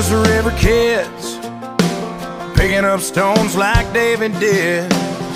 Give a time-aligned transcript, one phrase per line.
[0.00, 1.38] just river kids,
[2.56, 4.92] picking up stones like David did,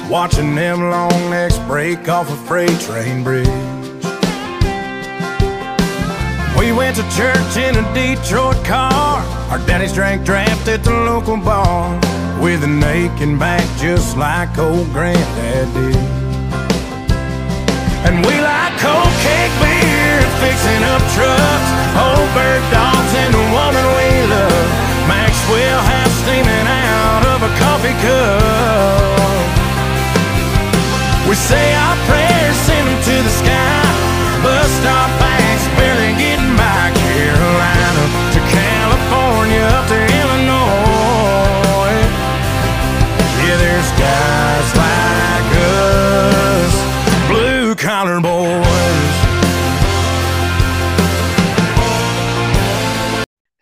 [0.08, 3.48] watching them long necks break off a freight train bridge.
[6.56, 9.18] We went to church in a Detroit car.
[9.50, 11.98] Our daddies drank draft at the local bar
[12.40, 15.96] with an aching back just like old granddad did.
[18.06, 23.84] And we like cold cake beer, fixing up trucks, old bird dogs, and the woman
[23.96, 24.68] we love.
[25.08, 29.22] Maxwell House steaming out of a coffee cup.
[31.28, 33.82] We say our prayers, send them to the sky.
[34.42, 35.10] Bus stop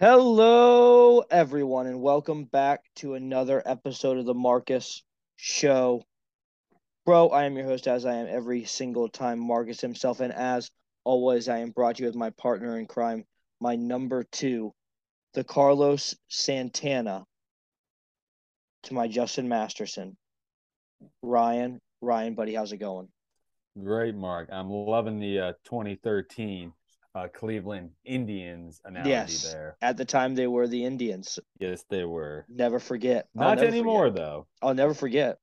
[0.01, 5.03] Hello, everyone, and welcome back to another episode of the Marcus
[5.37, 6.03] Show.
[7.05, 10.71] Bro, I am your host, as I am every single time, Marcus himself, and as
[11.05, 13.27] always, I am brought to you with my partner in crime,
[13.61, 14.73] my number two,
[15.35, 17.27] the Carlos Santana,
[18.85, 20.17] to my Justin Masterson.
[21.23, 23.09] Ryan, Ryan, buddy, how's it going?
[23.79, 24.49] Great, Mark.
[24.51, 26.73] I'm loving the uh, 2013
[27.15, 29.53] uh, Cleveland Indians analogy Yes.
[29.53, 29.77] there.
[29.83, 31.39] At the time, they were the Indians.
[31.59, 32.47] Yes, they were.
[32.49, 33.29] Never forget.
[33.35, 34.17] Not never anymore, forget.
[34.17, 34.47] though.
[34.63, 35.39] I'll never forget.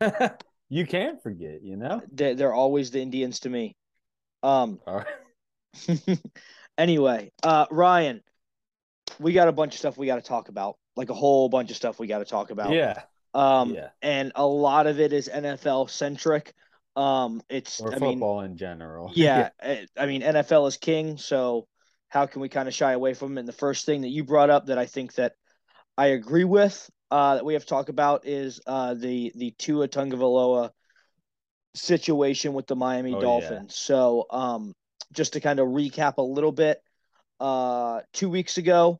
[0.68, 2.00] you can't forget, you know?
[2.12, 3.76] They, they're always the Indians to me.
[4.42, 5.04] Um, All
[5.88, 6.20] right.
[6.78, 8.22] anyway, uh, Ryan,
[9.18, 11.70] we got a bunch of stuff we got to talk about, like a whole bunch
[11.70, 12.72] of stuff we got to talk about.
[12.72, 13.02] Yeah.
[13.34, 13.90] Um, yeah.
[14.02, 16.52] and a lot of it is NFL centric.
[16.96, 19.10] Um, it's, Or I mean, football in general.
[19.14, 21.16] yeah, eh, I mean, NFL is king.
[21.16, 21.66] So
[22.08, 23.40] how can we kind of shy away from it?
[23.40, 25.34] And the first thing that you brought up that I think that
[25.96, 29.88] I agree with, uh, that we have to talk about is, uh, the, the Tua
[29.88, 30.70] Tagovailoa
[31.74, 33.20] situation with the Miami Oh, yeah.
[33.20, 33.76] Dolphins.
[33.76, 34.74] So, um,
[35.12, 36.80] just to kind of recap a little bit,
[37.40, 38.98] uh, two weeks ago,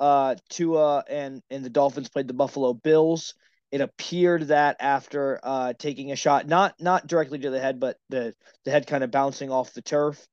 [0.00, 3.34] uh, Tua and and the Dolphins played the Buffalo Bills.
[3.72, 7.96] It appeared that after uh, taking a shot, not not directly to the head, but
[8.10, 8.34] the
[8.64, 10.24] the head kind of bouncing off the turf,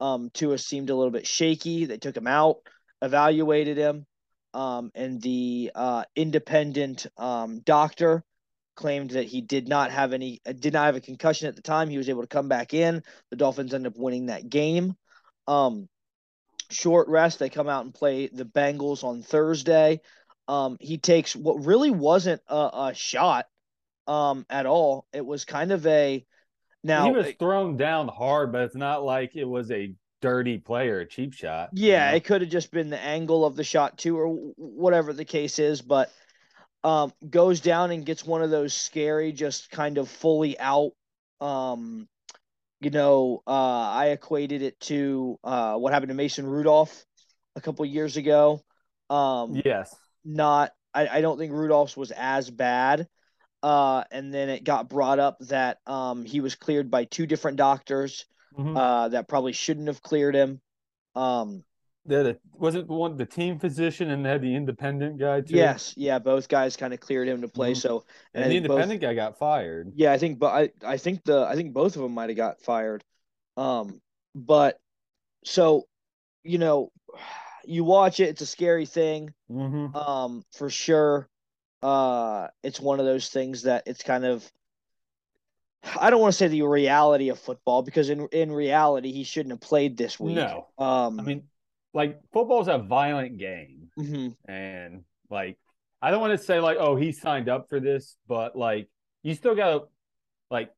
[0.00, 1.84] um, Tua seemed a little bit shaky.
[1.84, 2.56] They took him out,
[3.00, 4.04] evaluated him,
[4.52, 8.24] um, and the uh, independent um, doctor
[8.74, 11.62] claimed that he did not have any uh, did not have a concussion at the
[11.62, 11.88] time.
[11.88, 13.02] He was able to come back in.
[13.30, 14.94] The Dolphins end up winning that game.
[15.46, 15.88] Um,
[16.70, 17.38] short rest.
[17.38, 20.00] They come out and play the Bengals on Thursday.
[20.48, 22.56] Um, he takes what really wasn't a,
[22.88, 23.46] a shot
[24.06, 25.06] um, at all.
[25.12, 26.24] It was kind of a
[26.84, 27.08] now.
[27.08, 31.00] he was thrown down hard, but it's not like it was a dirty play or
[31.00, 31.70] a cheap shot.
[31.84, 32.16] you Yeah, know?
[32.16, 35.58] it could have just been the angle of the shot too, or whatever the case
[35.58, 35.82] is.
[35.82, 36.10] But
[36.84, 40.92] um, goes down and gets one of those scary, just kind of fully out.
[41.40, 42.08] Um,
[42.80, 47.06] you know, uh, I equated it to uh, what happened to Mason Rudolph
[47.56, 48.62] a couple years ago.
[49.10, 49.94] Um, Yes.
[50.28, 53.08] Not, I, I don't think Rudolph's was as bad.
[53.62, 57.56] Uh, and then it got brought up that um, he was cleared by two different
[57.56, 58.24] doctors
[58.56, 58.76] Mhm.
[58.76, 60.60] uh, that probably shouldn't have cleared him.
[61.14, 61.64] Um,
[62.04, 65.54] the- wasn't one the team physician and had the independent guy too?
[65.56, 67.72] Yes, yeah, both guys kind of cleared him to play.
[67.72, 67.76] Mhm.
[67.76, 69.92] So, And, I the think both- independent guy got fired.
[69.94, 72.36] yeah, I think, but I, I think the, I think both of them might have
[72.36, 73.04] got fired.
[73.56, 74.00] Um,
[74.34, 74.78] but
[75.44, 75.86] so,
[76.44, 76.90] you know,
[77.68, 79.32] you watch it, it's a scary thing.
[79.50, 79.94] Mm-hmm.
[79.94, 81.28] Um, for sure.
[81.82, 84.50] Uh, it's one of those things that it's kind of,
[86.00, 89.52] I don't want to say the reality of football because in in reality he shouldn't
[89.52, 90.34] have played this week.
[90.34, 90.66] No.
[90.76, 91.44] Um, I mean,
[91.94, 94.34] like football's a violent game, mhm.
[94.48, 95.56] and like
[96.02, 98.88] I don't want to say like, oh, he signed up for this, but like
[99.22, 99.82] you still got to
[100.50, 100.72] like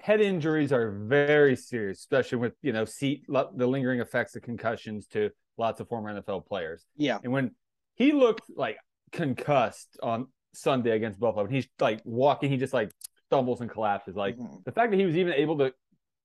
[0.00, 5.06] head injuries are very serious, especially with you know seat the lingering effects of concussions
[5.06, 6.84] to lots of former NFL players.
[6.96, 7.52] yeah, And when
[7.94, 8.76] he looked like
[9.12, 12.90] concussed on Sunday against Buffalo, and he's like walking, he just like
[13.26, 14.14] stumbles and collapses.
[14.16, 14.64] Like Mhm.
[14.64, 15.72] the fact that he was even able to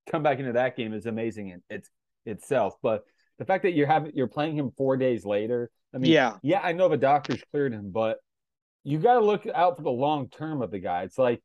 [0.10, 1.90] come back into that game is amazing in its
[2.26, 2.76] itself.
[2.82, 3.04] But
[3.38, 6.60] the fact that you're having you're playing him four days later, I mean, yeah, yeah,
[6.62, 8.18] I know the doctors cleared him, but
[8.84, 11.04] you got to look out for the long term of the guy.
[11.04, 11.42] It's like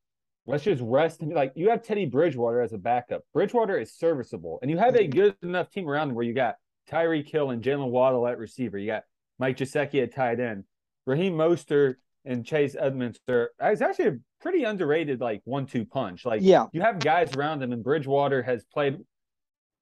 [0.46, 1.30] let's just rest him.
[1.30, 3.22] Like you have Teddy Bridgewater as a backup.
[3.32, 6.56] Bridgewater is serviceable, and you have a good enough team around him where you got
[6.90, 8.78] Tyreek Hill and Jaylen Waddle at receiver.
[8.78, 9.04] You got
[9.38, 10.64] Mike Gesicki at tight end.
[11.06, 16.24] Raheem Mostert and Chase Edmonds are it's actually a pretty underrated like one-two punch.
[16.24, 18.98] Like yeah, you have guys around him, and Bridgewater has played.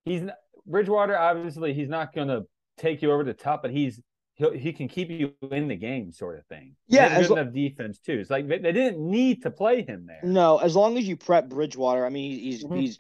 [0.05, 0.23] He's
[0.67, 1.17] Bridgewater.
[1.17, 2.43] Obviously, he's not going to
[2.79, 4.01] take you over the top, but he's
[4.35, 6.75] he he can keep you in the game, sort of thing.
[6.89, 8.15] Yeah, good lo- enough defense too.
[8.19, 10.21] It's like they, they didn't need to play him there.
[10.25, 12.81] No, as long as you prep Bridgewater, I mean, he's Mhm.
[12.81, 12.99] he's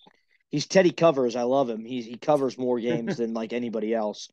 [0.53, 1.35] he's Teddy covers.
[1.35, 1.85] I love him.
[1.85, 4.29] He's he covers more games than like anybody else.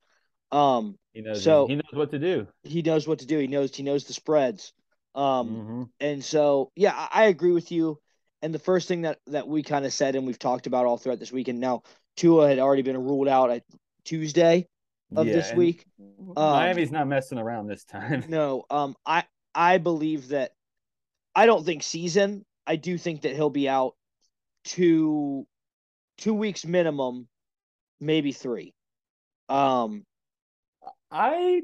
[0.51, 2.47] Um, He knows So- he knows what to do.
[2.63, 3.39] he knows what to do.
[3.39, 4.73] He knows he knows the spreads.
[5.15, 5.89] Um, Mhm.
[5.99, 7.99] and so yeah, I, I agree with you.
[8.43, 10.97] And the first thing that that we kind of said and we've talked about all
[10.97, 11.59] throughout this weekend.
[11.59, 11.81] Now
[12.15, 13.63] Tua had already been ruled out at
[14.05, 14.67] Tuesday
[15.15, 15.85] of Yeah, this week.
[15.99, 18.25] Um, Miami's not messing around this time.
[18.29, 19.23] No, um, I
[19.55, 20.51] I believe that
[21.35, 22.45] I don't think season.
[22.67, 23.95] I do think that he'll be out
[24.63, 25.47] two
[26.19, 27.27] two weeks minimum,
[27.99, 28.73] maybe three.
[29.47, 30.05] Um,
[31.11, 31.61] I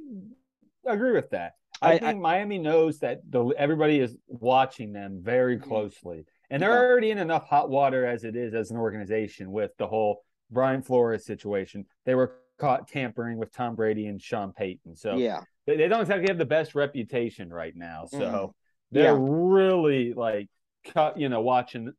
[0.87, 1.53] agree with that.
[1.81, 5.63] I, I- I- think Miami knows that the, everybody is watching them very Mhm.
[5.63, 6.89] closely, and they're Yeah.
[6.89, 10.81] already in enough hot water as it is as an organization with the whole Brian
[10.81, 11.85] Flores situation.
[12.05, 16.01] They were caught tampering with Tom Brady and Sean Payton, so yeah, they, they don't
[16.01, 18.05] exactly have the best reputation right now.
[18.05, 18.53] So Mhm.
[18.91, 19.19] they're Yeah.
[19.19, 20.47] really like
[20.85, 21.91] cut, you know, watching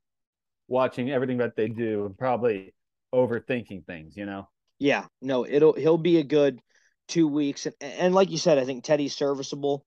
[0.69, 2.75] watching everything that they do and probably
[3.15, 4.17] overthinking things.
[4.17, 4.49] You know.
[4.79, 5.07] yeah.
[5.23, 6.61] No, it'll he'll be a good
[7.09, 9.85] two weeks, and and like you said, I think Teddy's serviceable.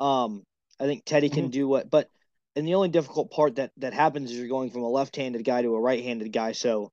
[0.00, 0.44] Um,
[0.80, 1.50] I think Teddy can Mhm.
[1.50, 2.08] do what, but
[2.56, 5.62] and the only difficult part that that happens is you're going from a left-handed guy
[5.62, 6.52] to a right-handed guy.
[6.52, 6.90] So,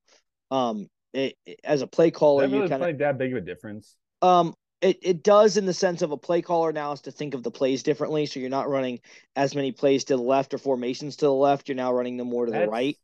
[0.52, 3.32] um, it, it- as a play caller, Does that you kind of make that big
[3.32, 3.96] of a difference?
[4.22, 7.34] Um, it, it does in the sense of a play caller now is to think
[7.34, 8.26] of the plays differently.
[8.26, 9.00] So you're not running
[9.36, 11.68] as many plays to the left or formations to the left.
[11.68, 12.98] You're now running them more to the right.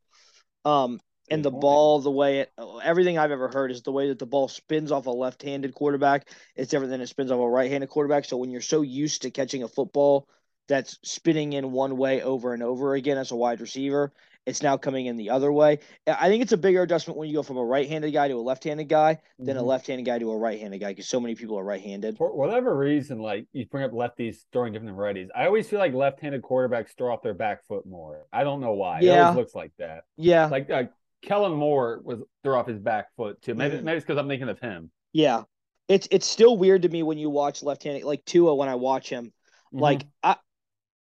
[0.65, 2.51] Um, and the ball, the way it,
[2.83, 6.27] everything I've ever heard is the way that the ball spins off a left-handed quarterback.
[6.55, 8.25] It's different than it spins off a right-handed quarterback.
[8.25, 10.27] So when you're so used to catching a football
[10.67, 14.11] that's spinning in one way over and over again as a wide receiver,
[14.45, 15.79] it's now coming in the other way.
[16.07, 18.41] I think it's a bigger adjustment when you go from a right-handed guy to a
[18.41, 19.65] left-handed guy than a Mhm.
[19.65, 22.17] left-handed guy to a right-handed guy because so many people are right-handed.
[22.17, 25.29] For whatever reason, like you bring up lefties throwing different than righties.
[25.35, 28.25] I always feel like left-handed quarterbacks throw off their back foot more.
[28.31, 28.99] I don't know why.
[28.99, 29.23] It Yeah.
[29.29, 30.03] always looks like that.
[30.17, 30.83] Yeah, Like uh,
[31.23, 33.55] Kellen Moore was threw off his back foot too.
[33.55, 33.83] Maybe Mhm.
[33.83, 34.91] maybe it's because I'm thinking of him.
[35.11, 35.43] yeah.
[35.87, 39.07] It's it's still weird to me when you watch left-handed like Tua when I watch
[39.09, 39.33] him.
[39.73, 39.81] Mhm.
[39.81, 40.35] Like I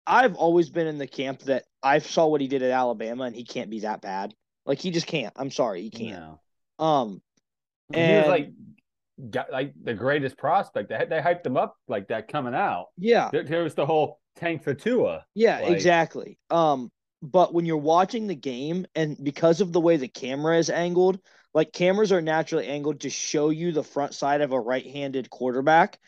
[0.07, 3.37] I've always been in the camp that I saw what he did at Alabama and
[3.37, 4.35] he can't be that bad.
[4.67, 5.33] Like he just can't.
[5.37, 6.21] I'm sorry, he can't.
[6.79, 6.85] No.
[6.85, 7.23] Um
[7.95, 8.51] he was like
[9.31, 10.89] got like the greatest prospect.
[10.89, 12.87] They they hyped him up like that coming out.
[12.97, 13.29] yeah.
[13.31, 15.25] There, there was the whole tank for Tua.
[15.35, 16.39] Yeah, Like- exactly.
[16.51, 16.91] Um,
[17.21, 21.21] but when you're watching the game, and because of the way the camera is angled,
[21.55, 25.99] like cameras are naturally angled to show you the front side of a right-handed quarterback,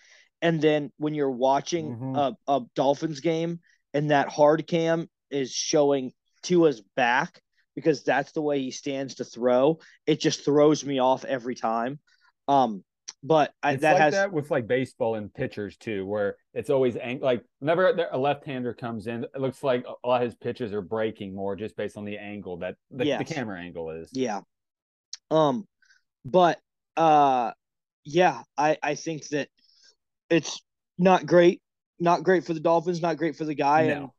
[0.43, 2.17] and then when you're watching Mhm.
[2.49, 3.61] a, a Dolphins game
[3.95, 6.13] and that hard cam is showing
[6.43, 7.41] Tua's back
[7.75, 11.99] because that's the way he stands to throw, it just throws me off every time.
[12.47, 12.85] Um,
[13.23, 16.97] but I, that like has that with like baseball and pitchers too, where it's always
[16.97, 20.75] ang- like whenever a left-hander comes in, it looks like a lot of his pitches
[20.75, 24.11] are breaking more just based on the angle that the, the camera angle is.
[24.13, 24.43] Yeah.
[25.31, 25.67] Um,
[26.25, 26.61] but
[26.99, 27.53] uh,
[28.05, 29.49] yeah, I I think that
[30.29, 30.61] it's
[30.99, 31.63] not great,
[31.99, 34.13] not great for the Dolphins, not great for the guy, No.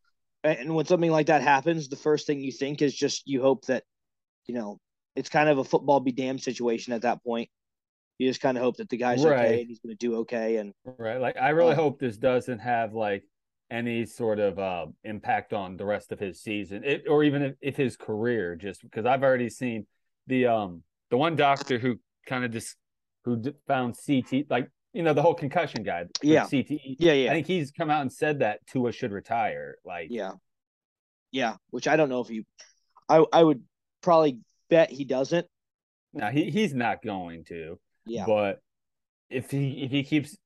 [0.43, 3.41] and and when something like that happens, the first thing you think is just you
[3.41, 3.83] hope that,
[4.45, 4.77] you know,
[5.15, 7.49] it's kind of a football be damned situation at that point.
[8.19, 9.37] You just kind of hope that the guy's Right.
[9.37, 11.19] okay and he's going to do okay, and Right.
[11.19, 13.23] Like I really Uh, hope this doesn't have like
[13.71, 16.83] any sort of uh impact on the rest of his season.
[16.83, 19.87] It or even if, if his career just because I've already seen
[20.27, 22.75] the um the one doctor who kind of just
[23.23, 26.45] who found CT like you know the whole concussion guy Yeah.
[26.45, 26.95] CTE.
[26.99, 29.75] yeah, I think he's come out and said that Tua should retire.
[29.85, 30.31] Like yeah,
[31.31, 31.57] yeah.
[31.69, 32.45] Which I don't know if you,
[33.09, 33.61] I I would
[34.01, 35.45] probably bet he doesn't.
[36.13, 37.77] no, he he's not going to.
[38.05, 38.61] Yeah, But
[39.29, 40.37] if he if he keeps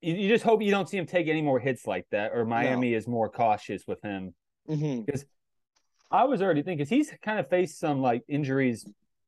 [0.00, 2.44] you, you just hope you don't see him take any more hits like that or
[2.44, 4.34] Miami is more cautious with him
[4.66, 5.02] hmm
[6.10, 8.84] I was already thinking he's kind of faced some like injuries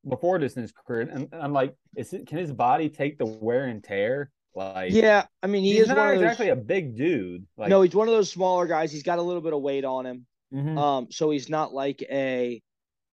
[0.08, 3.26] before this in his career, and I'm like, is it can his body take the
[3.26, 4.30] wear and tear?
[4.54, 5.26] Like, yeah.
[5.42, 6.22] I mean, he is not of those.
[6.22, 7.46] exactly a big dude.
[7.56, 8.90] Like, no, he's one of those smaller guys.
[8.90, 10.26] He's got a little bit of weight on him.
[10.52, 10.76] mhm.
[10.78, 12.60] Um, so he's not like a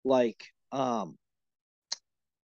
[0.04, 1.18] like um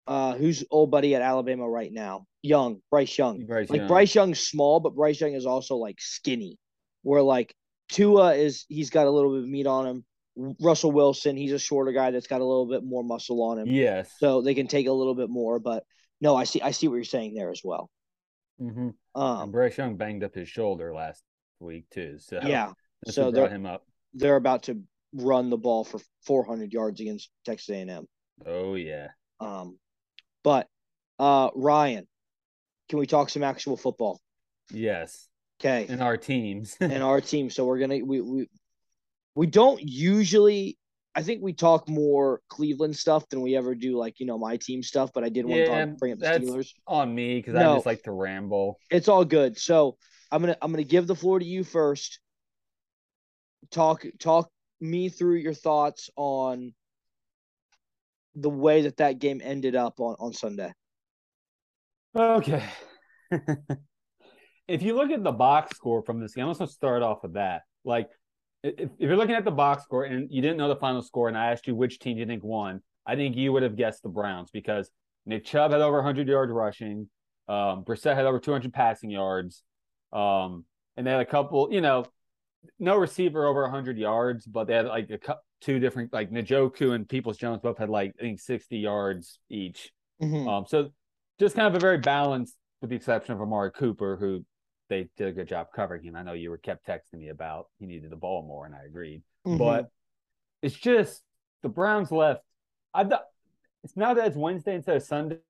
[0.06, 2.26] uh who's old buddy at Alabama right now?
[2.42, 3.46] Young, Bryce Young.
[3.46, 3.88] Bryce Like Young.
[3.88, 6.58] Bryce Young's small, but Bryce Young is also like skinny.
[7.02, 7.54] Where like
[7.90, 10.04] Tua is he's got a little bit of meat on him.
[10.60, 13.66] Russell Wilson, he's a shorter guy that's got a little bit more muscle on him.
[13.68, 14.10] Yes.
[14.18, 15.84] So they can take a little bit more, but
[16.20, 17.88] no, I see I see what you're saying there as well.
[18.58, 21.22] Hmm Um and Bryce Young banged up his shoulder last
[21.60, 22.18] week too.
[22.18, 22.72] So yeah.
[23.06, 23.86] so they're- him up.
[24.16, 24.80] They're about to
[25.12, 28.06] run the ball for 400 yards against Texas A&M.
[28.46, 29.08] Oh yeah.
[29.40, 29.78] Um,
[30.44, 30.68] but
[31.18, 32.06] uh, Ryan,
[32.88, 34.20] can we talk some actual football?
[34.70, 35.28] Yes.
[35.60, 35.86] Okay.
[35.88, 36.76] And our teams.
[36.80, 37.50] and our team.
[37.50, 38.48] So we're gonna we we
[39.34, 40.78] we don't usually.
[41.16, 44.56] I think we talk more Cleveland stuff than we ever do like you know my
[44.56, 45.10] team stuff.
[45.14, 46.72] But I did want Yeah, to talk, bring up the that's- Steelers.
[46.86, 47.74] on me because I No.
[47.76, 48.78] just like to ramble.
[48.90, 49.56] It's all good.
[49.58, 49.96] So
[50.30, 52.18] I'm gonna I'm gonna give the floor to you first.
[53.70, 56.74] Talk talk me through your thoughts on
[58.34, 60.72] the way that that game ended up on on Sunday.
[62.16, 62.64] Okay.
[64.68, 67.34] if you look at the box score from this game, let's just start off with
[67.34, 67.62] that.
[67.84, 68.08] Like,
[68.64, 71.28] if, if you're looking at the box score and you didn't know the final score,
[71.28, 74.02] and I asked you which team you think won, I think you would have guessed
[74.02, 74.90] the Browns because
[75.26, 77.08] Nick Chubb had over 100 yards rushing,
[77.46, 79.62] um, Brissett had over 200 passing yards,
[80.12, 80.64] um,
[80.96, 82.06] and they had a couple, you know,
[82.78, 86.94] no receiver over 100 yards, but they had like a cou- two different, like Njoku
[86.94, 89.92] and Peoples Jones both had like I think 60 yards each.
[90.22, 90.48] Mhm.
[90.48, 90.90] Um, so
[91.38, 94.44] just kind of a very balanced, with the exception of Amari Cooper, who
[94.94, 96.16] they did a good job covering him.
[96.16, 98.84] I know you were kept texting me about he needed the ball more, and I
[98.84, 99.22] agreed.
[99.46, 99.58] Mhm.
[99.58, 99.90] But
[100.62, 101.22] it's just
[101.62, 102.44] the Browns left.
[102.92, 103.02] I
[103.82, 105.40] it's now that it's Wednesday instead of Sunday.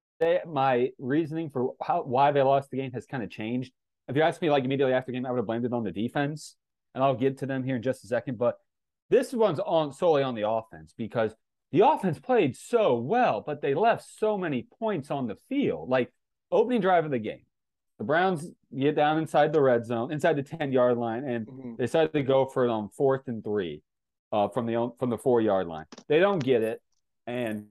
[0.46, 3.72] My reasoning for how why they lost the game has kind of changed.
[4.08, 5.84] If you asked me like immediately after the game, I would have blamed it on
[5.84, 6.56] the defense,
[6.94, 8.38] and I'll get to them here in just a second.
[8.38, 8.58] But
[9.10, 11.34] this one's on solely on the offense because
[11.72, 15.88] the offense played so well, but they left so many points on the field.
[15.88, 16.12] Like
[16.50, 17.44] opening drive of the game,
[17.98, 21.76] the Browns get down inside the red zone, inside the ten yard line, and Mhm.
[21.76, 23.82] they decided to go for it on fourth and three
[24.32, 25.86] uh, from the from the four yard line.
[26.08, 26.82] They don't get it,
[27.26, 27.68] and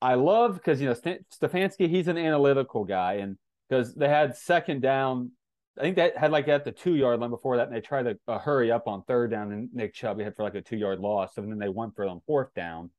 [0.00, 3.36] I love because you know St- Stefanski, he's an analytical guy, and
[3.68, 5.32] because they had second down,
[5.76, 8.04] I think that had like at the two yard line before that, and they tried
[8.04, 10.76] to uh, hurry up on third down, and Nick Chubb had for like a two
[10.76, 12.90] yard loss, and then they went for it on fourth down.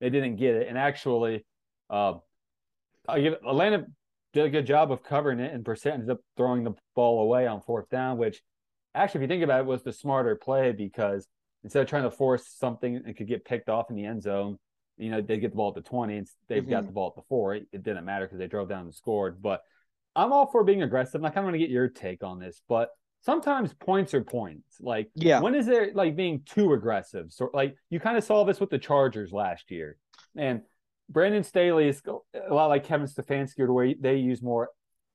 [0.00, 1.44] They didn't get it, and actually,
[1.90, 2.14] uh,
[3.08, 3.86] I give Atlanta
[4.32, 7.46] did a good job of covering it, and Brissett ended up throwing the ball away
[7.46, 8.42] on fourth down, which
[8.94, 11.28] actually, if you think about it, was the smarter play because
[11.64, 14.58] instead of trying to force something that could get picked off in the end zone,
[14.96, 16.86] you know, they get the ball at the 20 and they've got Mhm.
[16.86, 17.54] the ball at the four.
[17.54, 19.40] It, it didn't matter because they drove down and scored.
[19.40, 19.62] But
[20.14, 21.16] I'm all for being aggressive.
[21.16, 24.22] And I kind of want to get your take on this, but sometimes points are
[24.24, 24.78] points.
[24.80, 25.40] Like, Yeah.
[25.40, 27.32] when is there like being too aggressive?
[27.32, 29.96] So, like, you kind of saw this with the Chargers last year.
[30.36, 30.62] And
[31.12, 34.70] Brandon Staley is a lot like Kevin Stefanski, where they use more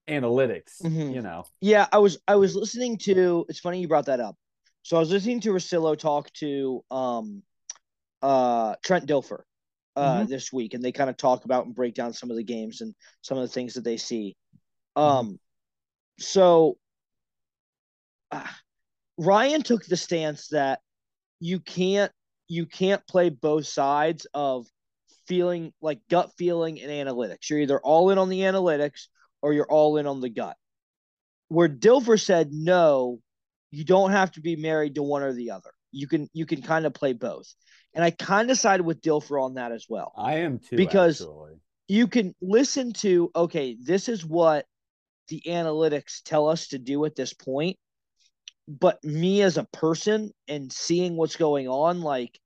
[0.08, 1.13] analytics, Mhm.
[1.13, 1.44] you know.
[1.60, 3.46] Yeah, I was I was listening to.
[3.50, 4.38] It's funny you brought that up.
[4.84, 7.44] So I was listening to Rosillo talk to um,
[8.22, 9.44] uh, Trent Dilfer
[9.96, 10.27] uh, Mhm.
[10.30, 12.82] this week, and they kind of talk about and break down some of the games
[12.82, 14.38] and some of the things that they see.
[14.96, 15.39] Um,
[16.20, 16.77] so
[18.32, 18.48] uh,
[19.18, 20.82] Ryan took the stance that
[21.39, 22.12] you can't
[22.48, 24.68] you can't play both sides of
[25.27, 27.50] feeling like gut feeling and analytics.
[27.50, 29.07] You're either all in on the analytics
[29.41, 30.55] or you're all in on the gut.
[31.50, 33.19] Where Dilfer said no,
[33.72, 35.72] you don't have to be married to one or the other.
[35.91, 37.53] You can you can kind of play both.
[37.93, 40.12] And I kind of sided with Dilfer on that as well.
[40.15, 40.75] I am too.
[40.75, 41.53] Because- actually.
[41.89, 44.65] You can listen to okay, this is what
[45.29, 47.77] the analytics tell us to do at this point.
[48.67, 52.38] But me as a person and seeing what's going on, like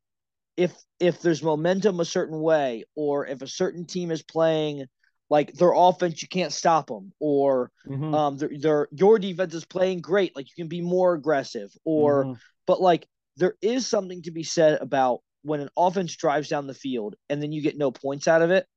[0.58, 4.86] if if there's momentum a certain way, or if a certain team is playing
[5.30, 8.14] like their offense, you can't stop them, or Mhm.
[8.14, 12.26] um, they're, they're your defense is playing great, like you can be more aggressive, or
[12.26, 12.40] Mhm.
[12.68, 16.74] but like there is something to be said about when an offense drives down the
[16.74, 18.68] field and then you get no points out of it,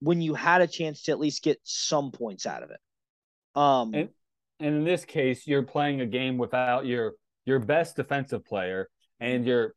[0.00, 2.80] when you had a chance to at least get some points out of it.
[3.54, 4.14] Um, And-
[4.60, 8.88] and in this case, you're playing a game without your your best defensive player
[9.20, 9.74] and your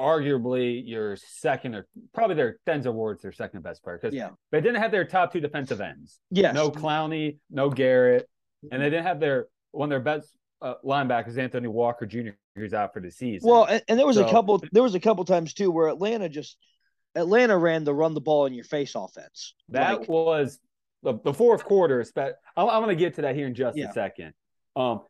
[0.00, 4.60] arguably your second or probably their Denzel Ward's their second best player because yeah, they
[4.60, 6.18] didn't have their top two defensive ends.
[6.30, 8.28] yes, No Clowney, no Garrett,
[8.72, 12.74] and they didn't have their one of their best uh, linebackers, Anthony Walker Jr., who's
[12.74, 13.48] out for the season.
[13.48, 14.62] Well, and, and there was a couple.
[14.72, 16.56] There was a couple times too where Atlanta just
[17.14, 19.54] Atlanta ran the run the ball in your face offense.
[19.68, 20.58] That Like, was
[21.02, 22.04] the, the fourth quarter.
[22.16, 23.90] I'm, I'm going to get to that here in just Yeah.
[23.90, 24.32] a second.
[24.76, 25.00] Um,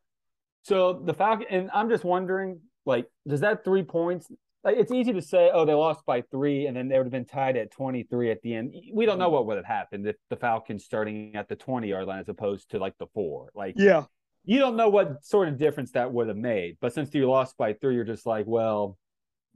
[0.63, 4.27] so the Falcon, and I'm just wondering, like, does that three points?
[4.63, 7.13] Like, it's easy to say, oh, they lost by three, and then they would have
[7.13, 8.75] been tied at 23 at the end.
[8.93, 12.07] We don't know what would have happened if the Falcons starting at the 20 yard
[12.07, 13.51] line as opposed to like the four.
[13.55, 14.05] Like, yeah,
[14.45, 16.77] you don't know what sort of difference that would have made.
[16.81, 18.99] But since you lost by three, you're just like, well,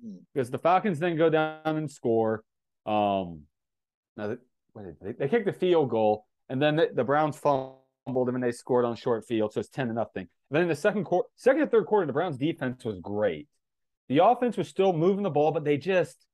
[0.03, 0.17] Hmm.
[0.33, 2.43] because the Falcons then go down and score.
[2.87, 3.43] Um,
[4.17, 4.37] now they,
[5.01, 8.53] they, they kicked the field goal, and then the, the Browns fumbled them and they
[8.53, 10.23] scored on short field, so it's ten to nothing.
[10.51, 13.49] And then in the second quarter, second and third quarter, the Browns defense was great.
[14.09, 16.27] The offense was still moving the ball, but they just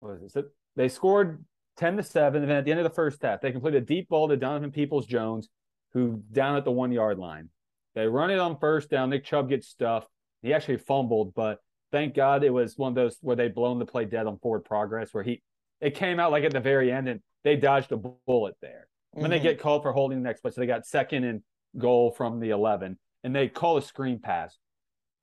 [0.00, 0.46] what was it?
[0.76, 1.44] They scored
[1.76, 3.86] ten to seven, and then at the end of the first half, they completed a
[3.86, 5.48] deep ball to Donovan Peoples Jones,
[5.92, 7.48] who down at the one yard line.
[7.94, 9.10] They run it on first down.
[9.10, 10.08] Nick Chubb gets stuffed.
[10.42, 11.58] He actually fumbled, but
[11.92, 14.64] thank God it was one of those where they blown the play dead on forward
[14.64, 15.42] progress, where he
[15.80, 18.88] it came out like at the very end and they dodged a bullet there.
[19.14, 19.44] And then they mm-hmm.
[19.44, 21.42] get called for holding the next play, so they got second and
[21.78, 24.56] goal from the eleven, and they call a screen pass.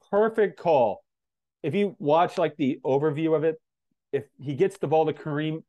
[0.10, 1.03] Perfect call.
[1.64, 3.60] If you watch like the overview of it,
[4.12, 5.64] if he gets the ball to Kareem,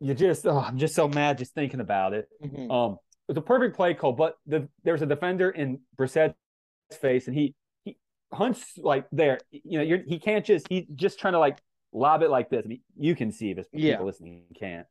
[0.00, 2.28] you just oh, I'm just so mad just thinking about it.
[2.44, 2.70] Mhm.
[2.70, 2.92] Um,
[3.28, 6.34] it was a perfect play call, but the, there's a defender in Brissett's
[7.00, 7.96] face, and he he
[8.32, 9.38] hunts like there.
[9.50, 11.58] You know, you're, he can't just he's just trying to like
[11.92, 12.62] lob it like this.
[12.64, 13.68] I mean, you can see if this.
[13.68, 14.00] People Yeah.
[14.02, 14.86] listening can't.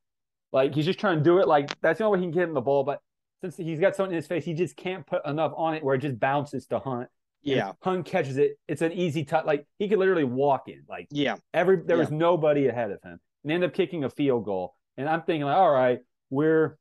[0.52, 2.48] Like he's just trying to do it like that's the only way he can get
[2.50, 2.84] him the ball.
[2.84, 3.02] But
[3.42, 5.96] since he's got something in his face, he just can't put enough on it where
[5.96, 7.10] it just bounces to Hunt.
[7.46, 7.74] Yeah.
[7.82, 8.58] Hunt catches it.
[8.68, 9.46] It's an easy touch.
[9.46, 10.84] Like he could literally walk in.
[10.90, 11.36] Like Yeah.
[11.54, 14.76] Every there was nobody ahead of him, and ended up kicking a field goal.
[14.98, 16.00] And I'm thinking, like, all right,
[16.30, 16.78] we're,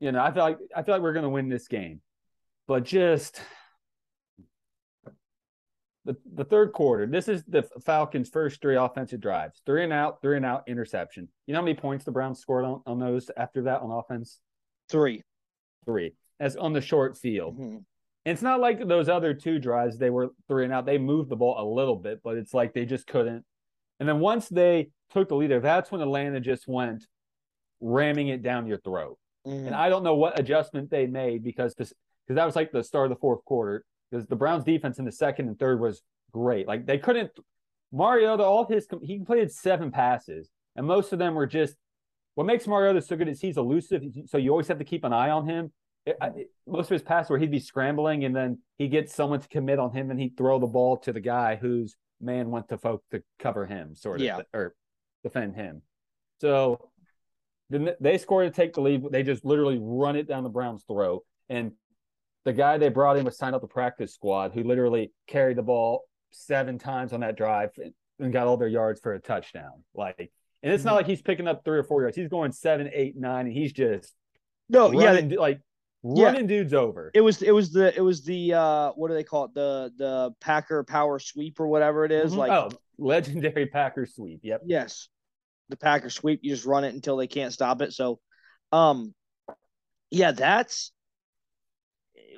[0.00, 2.00] you know, I feel like I feel like we're going to win this game,
[2.66, 3.40] but just
[6.04, 7.06] the the third quarter.
[7.06, 11.28] This is the Falcons' first three offensive drives: three and out, three and out, interception.
[11.46, 14.40] You know how many points the Browns scored on, on those after that on offense?
[14.88, 15.22] Three.
[15.84, 16.14] Three.
[16.38, 17.58] That's on the short field.
[17.58, 17.78] Mm-hmm.
[18.26, 20.84] It's not like those other two drives, they were three and out.
[20.84, 23.44] They moved the ball a little bit, but it's like they just couldn't.
[24.00, 27.06] And then once they took the leader, that's when Atlanta just went
[27.80, 29.16] ramming it down your throat.
[29.46, 29.66] Mhm.
[29.66, 31.94] And I don't know what adjustment they made because because
[32.28, 33.84] that was like the start of the fourth quarter.
[34.10, 36.02] Because the Browns defense in the second and third was
[36.32, 36.66] great.
[36.66, 37.30] Like they couldn't
[37.92, 41.76] Mariota, all his he completed seven passes, and most of them were just
[42.34, 44.02] what makes Mariota so good is he's elusive.
[44.26, 45.72] So you always have to keep an eye on him.
[46.06, 49.40] It- I- most of his passes where he'd be scrambling and then he gets someone
[49.40, 52.68] to commit on him and he'd throw the ball to the guy whose man went
[52.68, 54.40] to folk to cover him, sort of, Yeah.
[54.54, 54.74] or
[55.24, 55.82] defend him.
[56.40, 56.90] So
[57.70, 59.04] then they score to take the lead.
[59.10, 61.24] They just literally run it down the Browns' throat.
[61.48, 61.72] And
[62.44, 65.62] the guy they brought in was signed up the practice squad, who literally carried the
[65.64, 67.70] ball seven times on that drive
[68.18, 69.84] and, got all their yards for a touchdown.
[69.94, 70.30] Like,
[70.62, 70.96] and it's not Mhm.
[70.96, 72.16] like he's picking up three or four yards.
[72.16, 74.14] He's going seven, eight, nine, and he's just
[74.68, 75.20] No, yeah,
[76.14, 76.46] running, Yeah.
[76.46, 77.10] dudes over.
[77.14, 79.92] it was it was the it was the uh what do they call it the
[79.96, 82.36] the Packer power sweep or whatever it is Mhm.
[82.36, 84.40] like oh, legendary Packer sweep.
[84.42, 84.62] Yep.
[84.66, 85.08] yes
[85.68, 88.20] the Packer sweep you just run it until they can't stop it so
[88.72, 89.14] um
[90.10, 90.92] yeah that's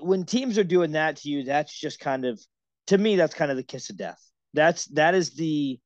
[0.01, 2.41] when teams are doing that to you that's just kind of
[2.87, 4.21] to me that's kind of the kiss of death
[4.55, 5.79] that's that is the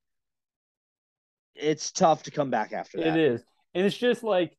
[1.55, 3.45] it's tough to come back after that It is.
[3.75, 4.57] And it's just like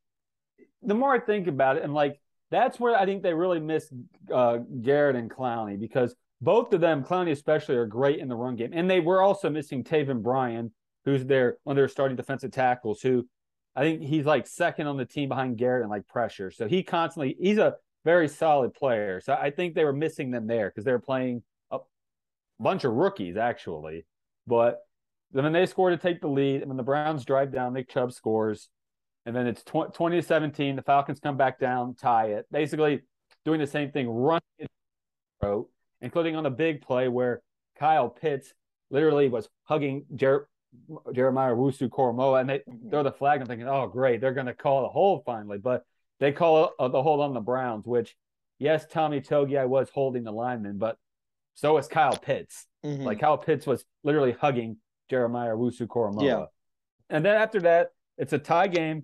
[0.81, 2.19] the more I think about it, and like
[2.53, 3.91] that's where I think they really miss
[4.33, 8.55] uh, Garrett and Clowney because both of them, Clowney especially, are great in the run
[8.55, 8.71] game.
[8.73, 10.71] And they were also missing Taven Bryan,
[11.05, 13.27] who's their one of their starting defensive tackles, who
[13.75, 16.51] I think he's like second on the team behind Garrett in like pressure.
[16.51, 19.21] So he constantly he's a very solid player.
[19.21, 21.79] So I think they were missing them there because they were playing a
[22.59, 24.05] bunch of rookies actually.
[24.45, 24.81] But
[25.31, 28.11] then they score to take the lead, and when the Browns drive down, Nick Chubb
[28.11, 28.69] scores,
[29.25, 30.75] and then it's tw- 20 to 17.
[30.75, 32.45] The Falcons come back down, tie it.
[32.51, 33.01] Basically,
[33.45, 34.69] doing the same thing, running it
[35.41, 35.69] throat,
[36.01, 37.41] including on the big play where
[37.77, 38.53] Kyle Pitts
[38.89, 40.47] literally was hugging Jer-
[41.13, 43.41] Jeremiah Owusu-Koramoah, and they throw the flag.
[43.41, 45.57] I'm thinking, oh, great, they're going to call the hold finally.
[45.57, 45.83] But
[46.19, 48.15] they call uh, the hold on the Browns, which,
[48.59, 50.97] yes, Tommy Togiai, I was holding the lineman, but
[51.55, 52.65] so was Kyle Pitts.
[52.85, 53.03] Mhm.
[53.03, 54.77] Like Kyle Pitts was literally hugging
[55.09, 56.23] Jeremiah Owusu-Koramoah.
[56.23, 56.45] Yeah.
[57.09, 59.03] And then after that, it's a tie game.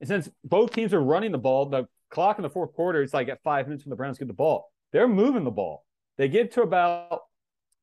[0.00, 3.14] And since both teams are running the ball, the clock in the fourth quarter is
[3.14, 4.70] like at five minutes when the Browns get the ball.
[4.92, 5.84] They're moving the ball.
[6.18, 7.22] They get to about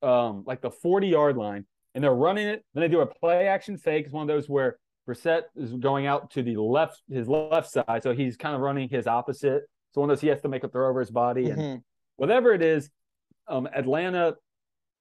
[0.01, 2.63] um, like the 40 yard line and they're running it.
[2.73, 4.05] Then they do a play action fake.
[4.05, 8.03] It's one of those where Brissett is going out to the left, his left side.
[8.03, 9.63] So he's kind of running his opposite.
[9.93, 11.49] So one of those he has to make a throw over his body.
[11.49, 11.83] And Mhm.
[12.15, 12.89] whatever it is,
[13.47, 14.37] um, Atlanta,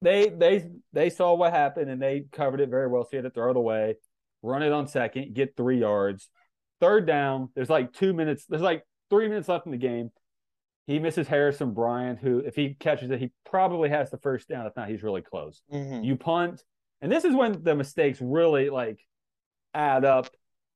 [0.01, 3.03] they they they saw what happened and they covered it very well.
[3.03, 3.95] So you had to throw it away,
[4.41, 6.27] run it on second, get three yards.
[6.81, 8.45] Third down, there's like two minutes.
[8.47, 10.11] There's like three minutes left in the game.
[10.87, 14.65] He misses Harrison Bryant, who if he catches it, he probably has the first down.
[14.65, 15.61] If not, he's really close.
[15.71, 16.03] Mhm.
[16.03, 16.63] You punt,
[17.01, 18.99] and this is when the mistakes really like
[19.73, 20.27] add up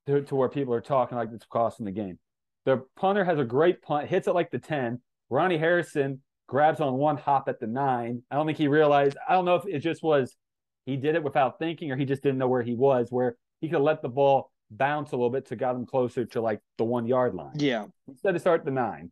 [0.06, 2.18] to, to where people are talking like it's costing the game.
[2.64, 5.00] The punter has a great punt, hits it like the 10.
[5.28, 8.22] Ronnie Harrison grabs on one hop at the nine.
[8.30, 10.36] I don't think he realized, I don't know if it just was
[10.84, 13.68] he did it without thinking or he just didn't know where he was, where he
[13.68, 16.84] could let the ball bounce a little bit to got them closer to like the
[16.84, 19.10] one yard line yeah instead of start at the nine.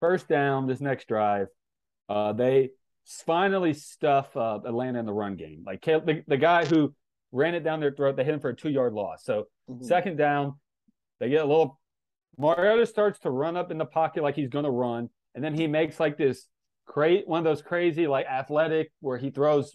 [0.00, 1.46] First down, this next drive,
[2.10, 2.70] uh, they
[3.24, 5.62] finally stuff uh, Atlanta in the run game.
[5.64, 6.94] Like the, the guy who
[7.32, 9.24] ran it down their throat, they hit him for a two yard loss.
[9.24, 9.82] So Mhm.
[9.82, 10.58] second down,
[11.20, 11.80] they get a little.
[12.36, 15.54] Mariota starts to run up in the pocket like he's going to run, and then
[15.54, 16.48] he makes like this
[16.86, 19.74] cra- one of those crazy like athletic where he throws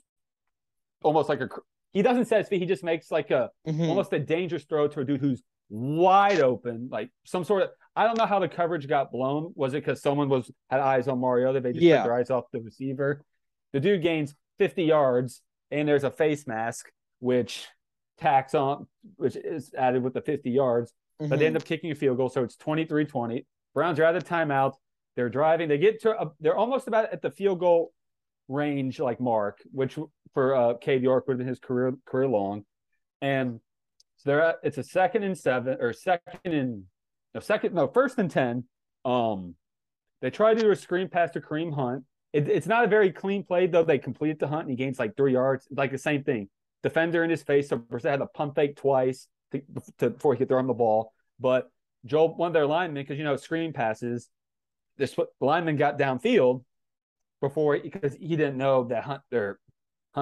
[1.02, 1.50] almost like a
[1.94, 2.60] he doesn't set his feet.
[2.60, 3.88] He just makes like a Mhm.
[3.90, 7.70] almost a dangerous throw to a dude who's wide open, like some sort of.
[7.96, 9.52] I don't know how the coverage got blown.
[9.56, 11.60] Was it because someone was had eyes on Mariota?
[11.62, 11.98] They just Yeah.
[11.98, 13.24] took their eyes off the receiver.
[13.74, 17.68] The dude gains 50 yards, and there's a face mask which
[18.18, 20.94] tacks on, which is added with the 50 yards.
[21.20, 21.48] But they Mhm.
[21.48, 23.46] end up kicking a field goal, so it's 23-20.
[23.74, 24.76] Browns are out of timeout.
[25.16, 25.68] They're driving.
[25.68, 26.20] They get to.
[26.20, 27.92] A, they're almost about at the field goal
[28.48, 30.00] range, like mark, which
[30.34, 32.66] for uh, Cade York would his career career long.
[33.22, 33.60] And
[34.18, 36.84] so they're at, it's a second and seven or second and
[37.34, 38.66] no second no first and ten.
[39.06, 39.56] Um,
[40.22, 42.04] they try to do a screen pass to Kareem Hunt.
[42.34, 43.84] It, it's not a very clean play though.
[43.84, 45.68] They completed the hunt and he gains like three yards.
[45.72, 46.50] Like the same thing.
[46.84, 47.70] Defender in his face.
[47.70, 49.62] So Brissett had to pump fake twice to,
[50.00, 51.14] to, before he could throw him the ball.
[51.40, 51.70] But
[52.06, 54.30] Joel, one of their linemen, because you know screen passes,
[54.98, 56.64] this lineman got downfield
[57.42, 59.60] before because he didn't know that Hunt or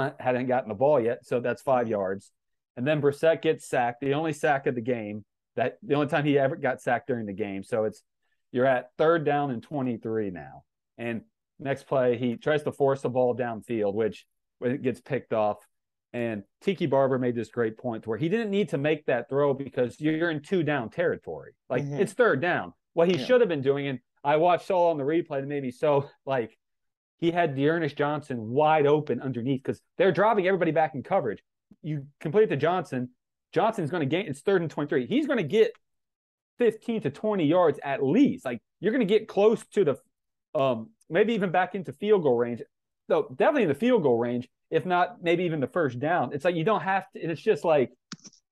[0.01, 1.25] Hunt hadn't gotten the ball yet.
[1.25, 2.31] So that's five yards.
[2.75, 5.25] And then Brissett gets sacked, the only sack of the game.
[5.55, 7.63] That the only time he ever got sacked during the game.
[7.63, 8.03] So it's
[8.51, 10.63] you're at third down and 23 now.
[10.99, 11.21] And
[11.59, 14.25] next play, he tries to force the ball downfield, which
[14.61, 15.57] it gets picked off.
[16.13, 19.53] And Tiki Barber made this great point where he didn't need to make that throw
[19.53, 21.53] because you're in two down territory.
[21.69, 21.99] Like Mhm.
[21.99, 22.73] it's third down.
[22.93, 23.25] What he Yeah.
[23.25, 26.07] should have been doing, and I watched all on the replay and made me so
[26.25, 26.57] like
[27.19, 31.41] he had Dearness Johnson wide open underneath because they're dropping everybody back in coverage.
[31.81, 33.09] You complete it to Johnson.
[33.53, 34.27] Johnson's going to gain.
[34.27, 35.07] It's third and twenty-three.
[35.07, 35.71] He's going to get
[36.57, 38.45] fifteen to twenty yards at least.
[38.45, 42.37] Like you're going to get close to the, um, maybe even back into field goal
[42.37, 42.61] range.
[43.07, 46.33] So definitely in the field goal range, if not maybe even the first down.
[46.33, 47.19] It's like you don't have to.
[47.19, 47.91] It's just like,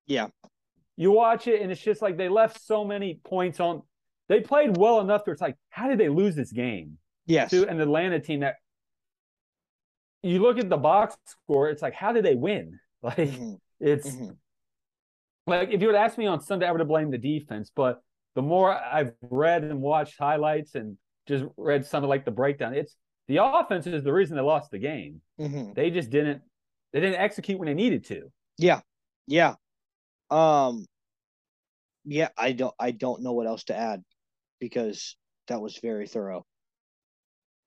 [0.07, 0.27] Yeah.
[0.95, 3.81] you watch it and it's just like they left so many points on.
[4.29, 6.97] They played well enough to it's like, how did they lose this game?
[7.25, 7.49] Yes.
[7.51, 8.55] to an Atlanta team that
[10.23, 12.79] you look at the box score, it's like, how did they win?
[13.03, 13.59] Like Mhm.
[13.79, 14.35] it's Mhm.
[15.45, 17.71] like if you would ask me on Sunday, I would have blamed the defense.
[17.75, 18.01] But
[18.33, 22.73] the more I've read and watched highlights and just read some of like the breakdown,
[22.73, 22.95] it's
[23.27, 25.21] the offense is the reason they lost the game.
[25.39, 25.75] Mhm.
[25.75, 26.41] They just didn't
[26.93, 28.31] they didn't execute when they needed to.
[28.57, 28.81] Yeah.
[29.27, 29.55] Yeah.
[30.31, 30.85] Um
[32.05, 34.03] yeah, I don't I don't know what else to add
[34.59, 35.15] because
[35.47, 36.45] that was very thorough.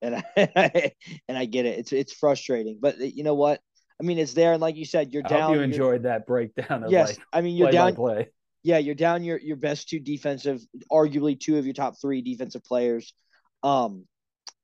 [0.03, 0.93] And I
[1.29, 1.79] and I get it.
[1.79, 3.61] It's it's frustrating, but you know what?
[4.01, 6.27] I mean, it's there and like you said, you're I down hope you enjoyed that
[6.27, 8.29] breakdown of Yes, like I mean, you're play down play.
[8.63, 12.63] yeah, you're down your your best two defensive, arguably two of your top three defensive
[12.65, 13.13] players,
[13.65, 14.05] um,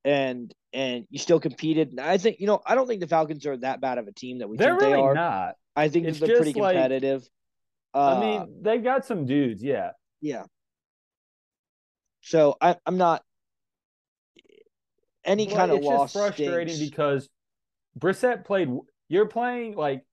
[0.05, 1.91] and and you still competed.
[1.91, 4.13] And I think you know I don't think the Falcons are that bad of a
[4.13, 5.15] team that we They're think really they are.
[5.15, 5.55] not.
[5.75, 7.29] I think It's they're pretty just like- competitive.
[7.93, 9.91] Uh, I mean, they got some dudes, yeah.
[10.21, 10.45] yeah.
[12.23, 13.23] So I I'm not
[15.25, 16.13] any Well, kind of it's loss.
[16.13, 16.91] just frustrating stinks.
[16.91, 17.29] because
[17.99, 18.69] Brissett played.
[19.09, 20.05] You're playing like,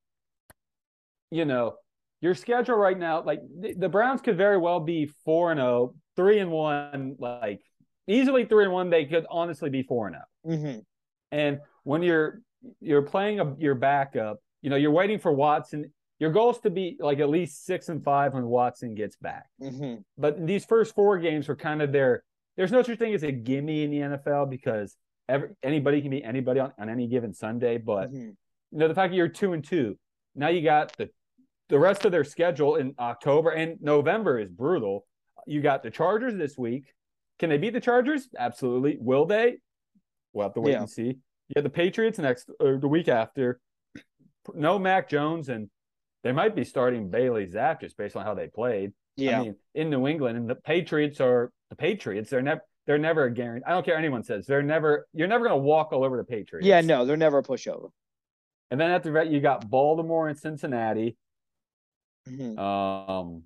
[1.32, 1.76] you know,
[2.22, 3.24] your schedule right now.
[3.24, 7.62] Like the, the Browns could very well be four and zero, three and one, like
[8.08, 8.90] easily three and one.
[8.90, 10.58] They could honestly be four and zero.
[10.60, 10.86] Mhm.
[11.32, 12.42] And when you're
[12.80, 15.92] you're playing a, your backup, you know, you're waiting for Watson.
[16.20, 19.48] Your goal is to be like at least six and five when Watson gets back.
[19.60, 20.04] Mhm.
[20.18, 22.24] But these first four games were kind of their.
[22.58, 24.96] There's no such thing as a gimme in the NFL because
[25.30, 27.78] every, anybody can be anybody on, on any given Sunday.
[27.78, 28.36] But Mhm.
[28.72, 29.98] you know the fact that you're two and two,
[30.36, 31.10] now you got the
[31.70, 35.06] the rest of their schedule in October and November is brutal.
[35.48, 36.94] You got the Chargers this week.
[37.40, 38.28] Can they beat the Chargers?
[38.38, 38.98] Absolutely.
[39.00, 39.58] Will they?
[40.34, 40.80] We'll have to wait Yeah.
[40.82, 41.08] and see.
[41.48, 43.62] You have the Patriots next or the week after.
[44.54, 45.70] No Mac Jones and
[46.24, 48.92] they might be starting Bailey Zappe just based on how they played.
[49.16, 49.40] Yeah.
[49.40, 52.30] I mean, in New England, and the Patriots are the Patriots.
[52.30, 53.64] They're never they're never a guarantee.
[53.66, 54.46] I don't care what anyone says.
[54.46, 56.68] They're never you're never going to walk all over the Patriots.
[56.68, 56.82] yeah.
[56.82, 57.90] No, they're never a pushover.
[58.70, 61.18] And then after that, you got Baltimore and Cincinnati.
[62.30, 62.58] Mhm.
[62.60, 63.44] Um,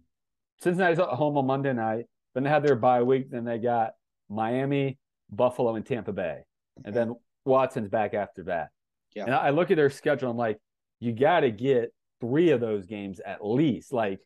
[0.62, 2.06] Cincinnati's at home on Monday night.
[2.34, 3.30] Then they had their bye week.
[3.30, 3.94] Then they got
[4.30, 4.98] Miami,
[5.30, 6.42] Buffalo, and Tampa Bay.
[6.84, 8.70] And then Watson's back after that.
[9.16, 9.26] Yeah.
[9.26, 10.30] And I I look at their schedule.
[10.32, 10.60] I'm like,
[11.00, 13.94] you got to get three of those games at least.
[13.94, 14.20] Like,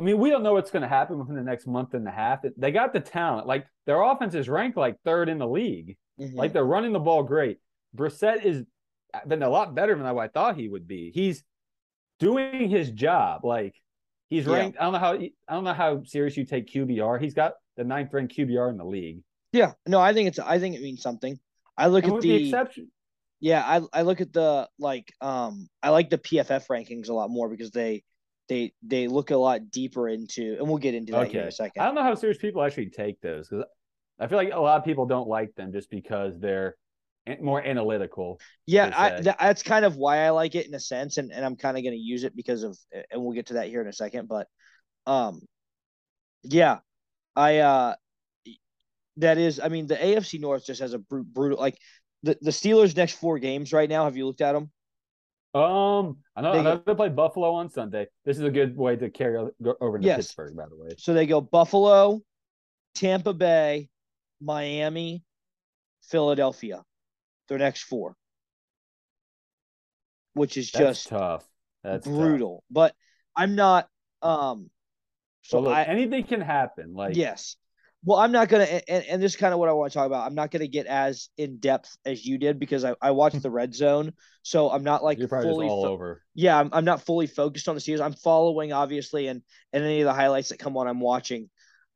[0.00, 2.10] I mean, we don't know what's going to happen within the next month and a
[2.10, 2.40] half.
[2.56, 3.46] They got the talent.
[3.46, 5.96] Like, their offense is ranked like third in the league.
[6.20, 6.34] Mhm.
[6.34, 7.58] Like, they're running the ball great.
[7.96, 8.64] Brissett is
[9.26, 11.10] been a lot better than I thought he would be.
[11.12, 11.42] He's
[12.20, 13.44] doing his job.
[13.44, 13.74] Like,
[14.28, 14.52] he's Yeah.
[14.54, 14.78] ranked.
[14.78, 15.12] I don't know how.
[15.14, 17.18] I don't know how serious you take QBR.
[17.18, 19.22] He's got the ninth ranked QBR in the league.
[19.52, 19.72] yeah.
[19.86, 21.38] No, I think it's I think it means something.
[21.76, 22.92] I look And at the, the exception,
[23.40, 27.30] Yeah, I I look at the like um I like the PFF rankings a lot
[27.30, 28.02] more because they
[28.48, 31.52] they they look a lot deeper into and we'll get into that here in a
[31.52, 31.82] second.
[31.82, 33.64] I don't know how serious people actually take those because
[34.18, 36.76] I feel like a lot of people don't like them just because they're
[37.40, 38.40] more analytical.
[38.66, 41.44] Yeah, I, th- that's kind of why I like it in a sense, and, and
[41.44, 42.78] I'm kind of going to use it because of,
[43.10, 44.28] and we'll get to that here in a second.
[44.28, 44.46] But,
[45.06, 45.40] um,
[46.42, 46.78] yeah,
[47.36, 47.94] I uh,
[49.18, 51.78] that is, I mean, the AFC North just has a bru- brutal like
[52.22, 54.04] the the Steelers' next four games right now.
[54.04, 54.70] Have you looked at them?
[55.64, 58.06] Um, I know, They I know they play Buffalo on Sunday.
[58.24, 59.36] This is a good way to carry
[59.80, 60.18] over to Yes.
[60.18, 60.90] Pittsburgh, by the way.
[60.98, 62.20] So they go Buffalo,
[62.94, 63.88] Tampa Bay,
[64.40, 65.22] Miami,
[66.02, 66.84] Philadelphia.
[67.48, 68.14] Their next four,
[70.34, 71.48] which is That's just tough.
[71.82, 72.14] That's tough.
[72.14, 72.62] brutal.
[72.70, 72.94] But
[73.34, 73.88] I'm not.
[74.20, 74.70] Um,
[75.42, 76.92] So so look, I anything can happen.
[76.92, 77.56] Like yes.
[78.08, 80.06] Well, I'm not gonna, and, and this is kind of what I want to talk
[80.06, 80.26] about.
[80.26, 83.50] I'm not gonna get as in depth as you did because I, I watched the
[83.50, 86.22] red zone, so I'm not like you're probably fully all fo- over.
[86.34, 88.00] yeah, I'm, I'm not fully focused on the series.
[88.00, 89.42] I'm following obviously, and
[89.74, 91.50] and any of the highlights that come on, I'm watching.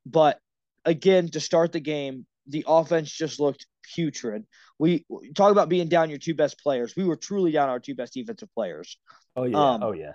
[0.04, 0.38] But
[0.84, 4.44] again, to start the game, the offense just looked putrid.
[4.78, 6.94] We talk about being down your two best players.
[6.94, 8.98] We were truly down our two best defensive players
[9.34, 9.72] Oh yeah.
[9.72, 10.12] Um, oh yeah.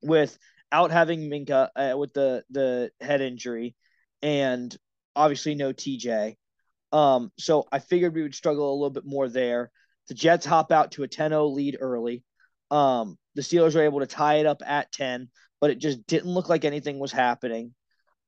[0.00, 3.76] without having Minkah uh, with the the head injury,
[4.22, 4.74] and
[5.14, 6.36] obviously no TJ.
[6.92, 9.70] Um, so I figured we would struggle a little bit more there.
[10.08, 12.24] The Jets hop out to a 10-0 lead early.
[12.70, 15.28] Um, the Steelers were able to tie it up at 10,
[15.60, 17.74] but it just didn't look like anything was happening.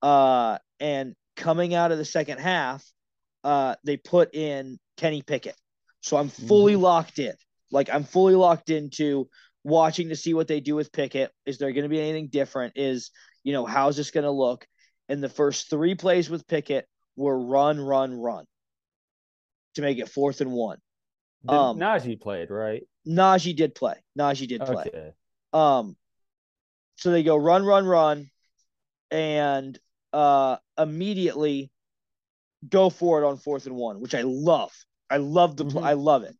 [0.00, 2.84] Uh, and coming out of the second half,
[3.44, 5.56] uh, they put in Kenny Pickett.
[6.00, 7.34] So I'm fully locked in.
[7.70, 9.28] Like I'm fully locked into
[9.64, 11.30] watching to see what they do with Pickett.
[11.46, 12.74] Is there going to be anything different?
[12.76, 13.10] Is,
[13.44, 14.66] you know, how's this going to look?
[15.12, 18.46] And the first three plays with Pickett were run, run, run
[19.74, 20.78] to make it fourth and one.
[21.46, 22.82] Did- um, Najee played right.
[23.06, 23.96] Najee did play.
[24.18, 24.84] Najee did play.
[24.86, 25.12] Okay.
[25.52, 25.96] Um,
[26.96, 28.30] so they go run, run, run,
[29.10, 29.78] and
[30.14, 31.70] uh, immediately
[32.66, 34.72] go for it on fourth and one, which I love.
[35.10, 35.66] I love the.
[35.66, 35.84] Mhm.
[35.84, 36.34] I love it.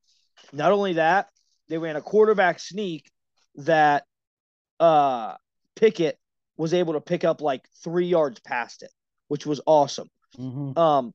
[0.51, 1.29] Not only that,
[1.69, 3.11] they ran a quarterback sneak
[3.57, 4.07] that
[4.81, 5.37] uh,
[5.77, 6.19] Pickett
[6.57, 8.91] was able to pick up like three yards past it,
[9.29, 10.09] which was awesome.
[10.39, 10.77] Mhm.
[10.77, 11.15] Um,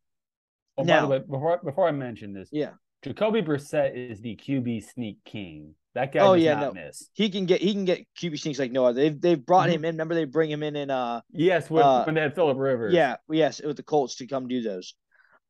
[0.80, 4.36] Oh, by Now- the way, before before I mention this, yeah, Jacoby Brissett is the
[4.36, 5.73] QB sneak king.
[5.95, 6.86] That guy Oh, does yeah, not no.
[6.86, 7.10] miss.
[7.13, 9.02] he can get he can get QB sneaks like no other.
[9.02, 9.73] They've they've brought Mhm.
[9.73, 9.95] him in.
[9.95, 12.93] Remember they bring him in in uh Yes, with, Uh, when they had Philip Rivers.
[12.93, 14.93] Yeah, yes, with the Colts to come do those.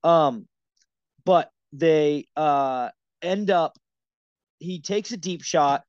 [0.06, 0.48] Um,
[1.26, 3.78] but they uh end up
[4.60, 5.84] he takes a deep shot.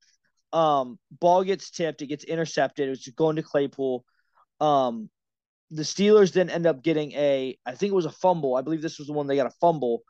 [0.51, 2.87] Um, ball gets tipped, it gets intercepted.
[2.87, 4.03] It was going to Claypool.
[4.59, 5.09] Um,
[5.71, 8.55] the Steelers then end up getting a, I think it was a fumble.
[8.55, 10.01] I believe this was the one they got a fumble.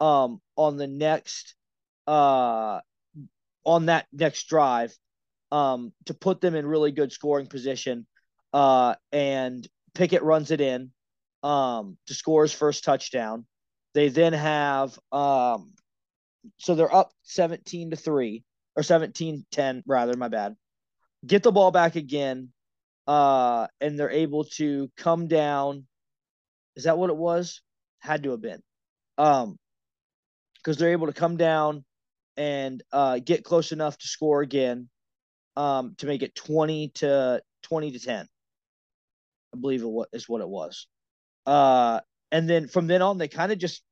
[0.00, 1.54] Um, on the next,
[2.06, 2.80] uh,
[3.64, 4.94] on that next drive,
[5.52, 8.06] um, to put them in really good scoring position.
[8.52, 10.90] Uh, and Pickett runs it in,
[11.44, 13.46] um, to score his first touchdown.
[13.94, 15.72] They then have, um,
[16.58, 18.44] so they're up 17 to 3
[18.76, 20.56] or 17 10 rather my bad
[21.26, 22.52] get the ball back again
[23.06, 25.86] uh and they're able to come down.
[26.76, 27.60] Is that what it was?
[28.00, 28.62] Had to have been.
[29.18, 29.58] Um
[30.56, 31.84] because they're able to come down
[32.36, 34.88] and uh get close enough to score again
[35.56, 38.26] um to make it 20 to 20 to 10
[39.54, 40.86] i believe it was is what it was.
[41.46, 42.00] Uh
[42.32, 43.82] and then from then on they kind of just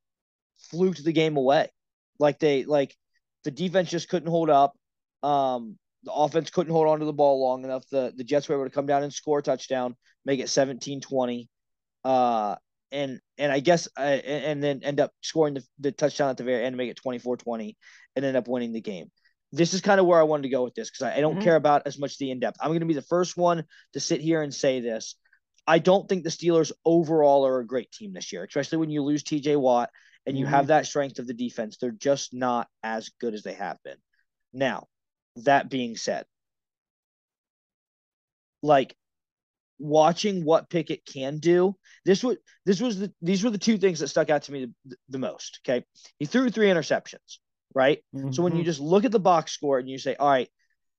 [0.70, 1.68] fluked the game away.
[2.18, 2.96] Like they like
[3.44, 4.74] the defense just couldn't hold up.
[5.22, 7.84] Um, the offense couldn't hold on to the ball long enough.
[7.90, 11.48] The the Jets were able to come down and score a touchdown, make it 17-20.
[12.04, 12.56] Uh,
[12.90, 16.36] and and I guess uh, and, and then end up scoring the, the touchdown at
[16.36, 17.76] the very end, make it 24-20,
[18.16, 19.10] and end up winning the game.
[19.52, 21.38] This is kind of where I wanted to go with this because I, I don't
[21.38, 21.42] Mhm.
[21.42, 22.58] care about as much the in depth.
[22.60, 25.14] I'm going to be the first one to sit here and say this.
[25.66, 29.02] I don't think the Steelers overall are a great team this year, especially when you
[29.02, 29.90] lose TJ Watt
[30.26, 31.76] and you have that strength of the defense.
[31.76, 33.96] They're just not as good as they have been.
[34.52, 34.86] Now,
[35.36, 36.26] that being said,
[38.62, 38.94] like
[39.78, 44.00] watching what Pickett can do, this would this was the these were the two things
[44.00, 45.60] that stuck out to me the, the most.
[45.66, 45.84] Okay,
[46.18, 47.38] he threw three interceptions,
[47.74, 48.02] right?
[48.30, 48.66] So when you Mhm.
[48.66, 50.48] just look at the box score and you say, all right,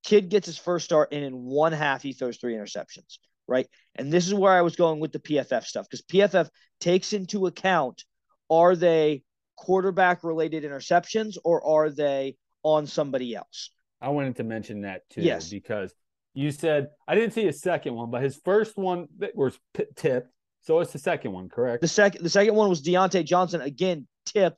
[0.02, 3.66] kid gets his first start and in one half he throws three interceptions, right?
[3.94, 7.46] And this is where I was going with the PFF stuff because PFF takes into
[7.46, 8.04] account
[8.50, 9.22] are they
[9.56, 13.70] quarterback related interceptions or are they on somebody else?
[14.00, 15.48] I wanted to mention that too, Yes.
[15.50, 15.92] because
[16.34, 20.30] you said I didn't see his second one, but his first one was p- tipped.
[20.62, 21.82] So it's the second one, correct?
[21.82, 24.56] The second the second one was Diontae Johnson again, tip,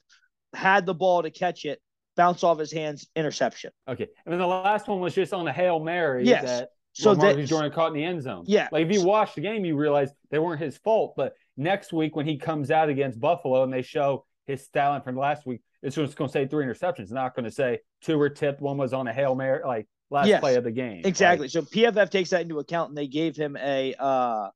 [0.55, 1.81] had the ball to catch it,
[2.17, 3.71] bounce off his hands, interception.
[3.89, 6.45] okay, and then the last one was just on a hail mary Yes.
[6.45, 8.45] that So Marcus Jordan caught in the end zone.
[8.47, 8.69] Yeah.
[8.73, 11.13] like if you watch the game, you realize they weren't his fault.
[11.17, 15.17] But next week when he comes out against Buffalo and they show his styling from
[15.17, 17.01] last week, it's just going to say three interceptions.
[17.01, 19.89] It's not going to say two were tipped, one was on a hail mary, like
[20.11, 21.03] last Yes, play of the game.
[21.05, 21.45] Exactly.
[21.45, 24.49] Like, so PFF takes that into account, and they gave him a, uh,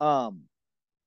[0.00, 0.42] um,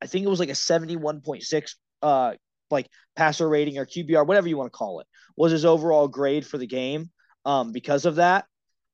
[0.02, 2.34] I think it was like a seventy-one point six, uh,
[2.70, 6.46] like passer rating or QBR, whatever you want to call it, was his overall grade
[6.46, 7.10] for the game.
[7.46, 8.46] Um, because of that,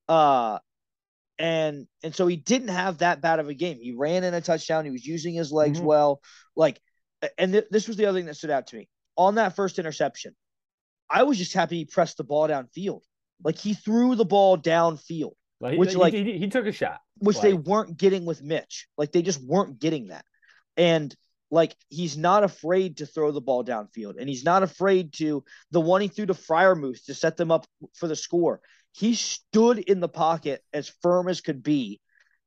[0.08, 0.60] uh,
[1.40, 3.80] and and so he didn't have that bad of a game.
[3.82, 4.86] He ran in a touchdown.
[4.86, 5.86] He was using his legs Mhm.
[5.86, 6.22] well.
[6.56, 6.80] Like,
[7.38, 9.80] and th- this was the other thing that stood out to me on that first
[9.80, 10.36] interception.
[11.10, 13.02] I was just happy he pressed the ball downfield.
[13.44, 17.00] Like he threw the ball downfield like, which, he, like- he, he took a shot.
[17.18, 18.88] which they weren't getting with Mitch.
[18.98, 20.26] Like they just weren't getting that.
[20.78, 21.16] And
[21.52, 25.82] like he's not afraid to throw the ball downfield and he's not afraid to the
[25.82, 28.62] one he threw to Freiermuth to set them up for the score.
[29.00, 32.02] He stood in the pocket as firm as could be,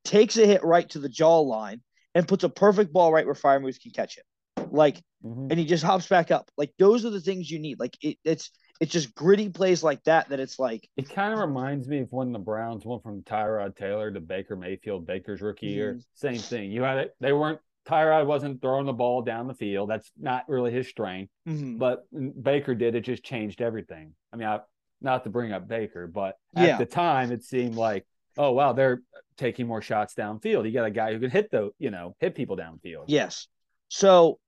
[0.05, 1.81] takes a hit right to the jawline,
[2.15, 4.25] and puts a perfect ball right where Freiermuth can catch it.
[4.71, 5.49] Like Mhm.
[5.51, 6.51] and he just hops back up.
[6.59, 7.79] Like those are the things you need.
[7.81, 11.39] Like it, it's it's just gritty plays like that that it's like It kind of
[11.39, 15.69] reminds me of when the Browns went from Tyrod Taylor to Baker Mayfield, Baker's rookie
[15.69, 15.95] year.
[15.95, 16.05] Mhm.
[16.15, 16.71] Same thing.
[16.73, 17.15] You had it.
[17.21, 17.61] They weren't.
[17.87, 19.89] Tyrod wasn't throwing the ball down the field.
[19.91, 21.33] That's not really his strength.
[21.49, 21.79] mhm.
[21.79, 22.07] But
[22.43, 22.95] Baker did.
[22.95, 24.15] It just changed everything.
[24.33, 24.61] I mean, I,
[25.03, 26.79] not to bring up Baker, but at Yeah.
[26.79, 28.07] the time, it seemed like,
[28.39, 29.03] oh wow, they're
[29.37, 30.65] taking more shots downfield.
[30.67, 33.05] You got a guy who can hit the, you know, hit people downfield.
[33.09, 33.49] Yes.
[33.89, 34.39] So,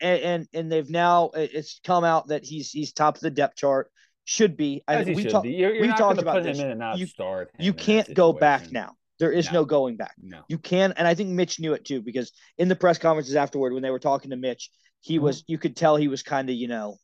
[0.00, 3.90] and and they've now it's come out that he's he's top of the depth chart.
[4.24, 4.82] Should be.
[4.88, 5.50] I, he we should talk- be.
[5.50, 6.58] You're, you're we talked about this.
[6.58, 7.52] in and not You- start.
[7.60, 8.94] You can't go back now.
[9.20, 9.60] There is No.
[9.60, 10.14] no going back.
[10.20, 10.40] No.
[10.48, 13.72] You can, and I think Mitch knew it too because in the press conferences afterward,
[13.72, 14.68] when they were talking to Mitch,
[15.00, 15.22] he Mhm.
[15.22, 16.96] was you could tell he was kind of you know,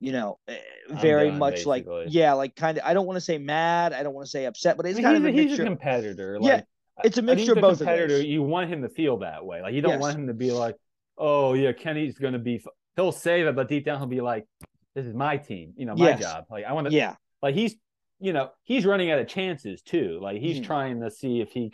[0.00, 0.58] you know, eh,
[0.90, 2.84] very done, much like yeah, like kind of.
[2.84, 3.92] I don't want to say mad.
[3.92, 5.42] I don't want to say upset, but I it's mean, kind he's, of a a,
[5.42, 5.64] he's a mixture.
[5.64, 6.38] competitor.
[6.42, 6.62] Yeah,
[7.04, 8.20] it's a mixture of both competitor.
[8.22, 9.62] You want him to feel that way.
[9.62, 10.00] Like you don't Yes.
[10.00, 10.76] want him to be like,
[11.18, 12.56] oh yeah, Kenny's going to be.
[12.56, 14.46] f-" He'll say that, but deep down he'll be like,
[14.94, 15.72] this is my team.
[15.76, 16.20] You know, my Yes.
[16.20, 16.44] job.
[16.50, 16.92] Like I want to.
[16.92, 17.76] Yeah, Like he's,
[18.20, 20.18] you know, he's running out of chances too.
[20.22, 20.64] Like he's Mhm.
[20.64, 21.72] trying to see if he,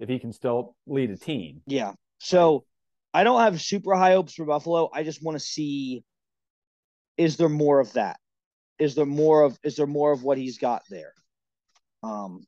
[0.00, 1.60] if he can still lead a team.
[1.66, 1.92] Yeah.
[2.18, 2.64] So
[3.12, 4.90] I don't have super high hopes for Buffalo.
[4.92, 6.02] I just want to see
[7.16, 8.18] is there more of that?
[8.78, 11.12] Is there more of is there more of what he's got there?
[12.02, 12.46] Um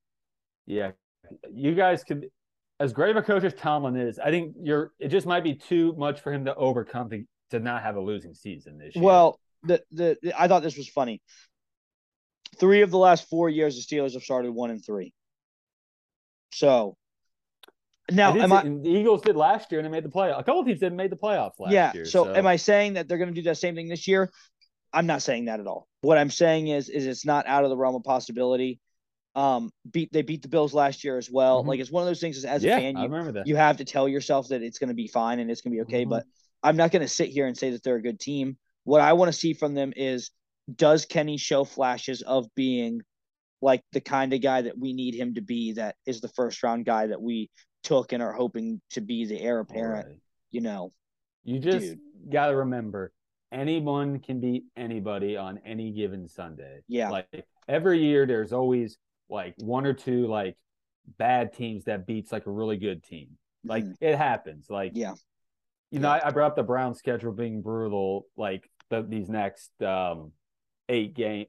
[0.66, 0.92] Yeah,
[1.52, 2.28] you guys could.
[2.78, 4.92] As great of a coach as Tomlin is, I think you're.
[4.98, 8.00] It just might be too much for him to overcome to, to not have a
[8.00, 9.02] losing season this year.
[9.02, 11.22] well, the, the the I thought this was funny.
[12.58, 15.14] Three of the last four years the Steelers have started one and three.
[16.52, 16.96] So
[18.10, 20.40] now I am I the Eagles did last year and they made the playoffs.
[20.40, 21.92] A couple teams did made the playoffs last yeah.
[21.92, 22.04] year.
[22.04, 24.30] So, am I saying that they're going to do that same thing this year?
[24.92, 25.88] I'm not saying that at all.
[26.00, 28.80] What I'm saying is, is it's not out of the realm of possibility.
[29.34, 31.62] Um, beat they beat the Bills last year as well.
[31.62, 31.66] Mhm.
[31.66, 32.42] Like it's one of those things.
[32.44, 35.08] As yeah, a fan, you you have to tell yourself that it's going to be
[35.08, 36.06] fine and it's going to be okay.
[36.06, 36.10] Mhm.
[36.10, 36.24] But
[36.62, 38.56] I'm not going to sit here and say that they're a good team.
[38.84, 40.30] What I want to see from them is,
[40.74, 43.02] does Kenny show flashes of being
[43.60, 45.72] like the kind of guy that we need him to be?
[45.72, 47.50] That is the first round guy that we
[47.82, 50.08] took and are hoping to be the heir apparent.
[50.08, 50.18] Right.
[50.50, 50.92] You know,
[51.44, 51.94] You just
[52.30, 53.12] got to remember,
[53.52, 56.80] anyone can beat anybody on any given Sunday.
[56.88, 57.10] Yeah.
[57.10, 60.56] Like every year, there's always like one or two like
[61.18, 63.38] bad teams that beats like a really good team.
[63.64, 63.96] Like Mhm.
[64.00, 64.68] it happens.
[64.70, 65.14] Like Yeah.
[65.90, 68.26] you know, I, I brought up the Brown schedule being brutal.
[68.36, 70.32] Like the, these next um
[70.88, 71.46] eight game,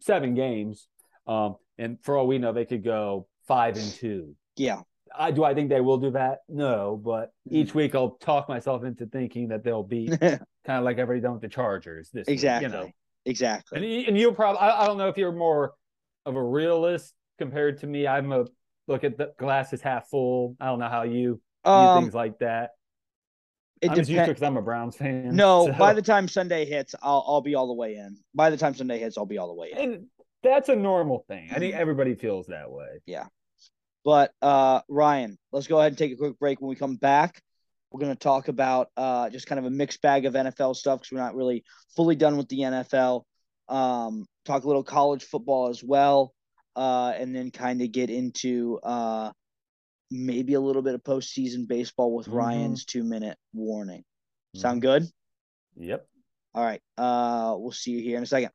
[0.00, 0.88] seven games.
[1.26, 4.34] Um, and for all we know, they could go five and two.
[4.56, 4.82] yeah.
[5.12, 5.42] I do.
[5.42, 6.38] I think they will do that.
[6.48, 7.56] No, but Mm-hmm.
[7.56, 10.08] each week I'll talk myself into thinking that they'll be
[10.66, 12.68] kind of like everybody done with the Chargers this week, exactly.
[12.70, 12.90] you know,
[13.26, 13.76] Exactly.
[13.98, 14.60] and and you'll probably.
[14.60, 15.74] I, I don't know if you're more
[16.26, 18.06] of a realist compared to me.
[18.06, 18.46] I'm a
[18.88, 20.56] look at the glass is half full.
[20.60, 22.70] I don't know how you um, things like that.
[23.82, 24.28] it I'm depends.
[24.28, 25.34] because I'm a Browns fan.
[25.36, 28.16] No, so- by the time Sunday hits, I'll I'll be all the way in.
[28.34, 29.78] By the time Sunday hits, I'll be all the way in.
[29.78, 30.06] and
[30.42, 31.48] that's a normal thing.
[31.52, 33.00] I think everybody feels that way.
[33.04, 33.26] Yeah.
[34.02, 36.60] But uh, Ryan, let's go ahead and take a quick break.
[36.62, 37.42] When we come back,
[37.90, 41.00] we're going to talk about uh, just kind of a mixed bag of NFL stuff
[41.00, 41.64] because we're not really
[41.96, 43.22] fully done with the NFL.
[43.68, 46.32] Um, talk a little college football as well,
[46.76, 49.32] uh, and then kind of get into uh,
[50.10, 52.34] maybe a little bit of postseason baseball with Mhm.
[52.34, 54.04] Ryan's two minute warning.
[54.54, 54.82] Sound Mhm.
[54.82, 55.12] good?
[55.76, 56.08] Yep.
[56.54, 56.82] All right.
[56.98, 58.50] Uh, we'll see you here in a second.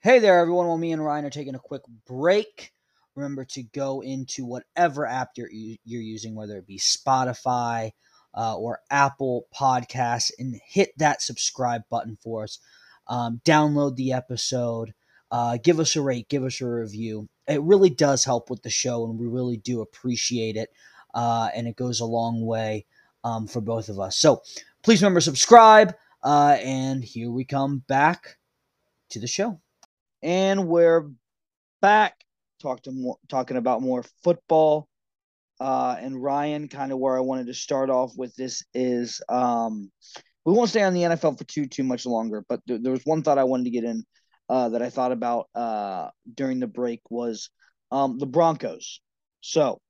[0.00, 0.66] Hey there, everyone.
[0.66, 2.72] While me and Ryan are taking a quick break,
[3.14, 7.92] remember to go into whatever app you're you're using, whether it be Spotify
[8.34, 12.58] uh, or Apple Podcasts, and hit that subscribe button for us.
[13.08, 14.94] Um, download the episode.
[15.30, 16.28] Uh, give us a rate.
[16.28, 17.28] Give us a review.
[17.48, 20.70] It really does help with the show, and we really do appreciate it.
[21.14, 22.86] Uh, and it goes a long way
[23.24, 24.16] um, for both of us.
[24.16, 24.42] So
[24.82, 25.94] please remember subscribe.
[26.22, 28.38] Uh, and here we come back
[29.10, 29.60] to the show.
[30.22, 31.10] And we're
[31.80, 32.24] back
[32.62, 34.88] talk to more, talking about more football.
[35.60, 39.90] Uh, and Ryan, kind of where I wanted to start off with this is um,
[40.44, 43.04] we won't stay on the NFL for too too much longer, but th- there was
[43.04, 44.04] one thought I wanted to get in
[44.48, 47.50] uh, that I thought about uh, during the break was
[47.90, 49.00] um, the Broncos.
[49.40, 49.80] So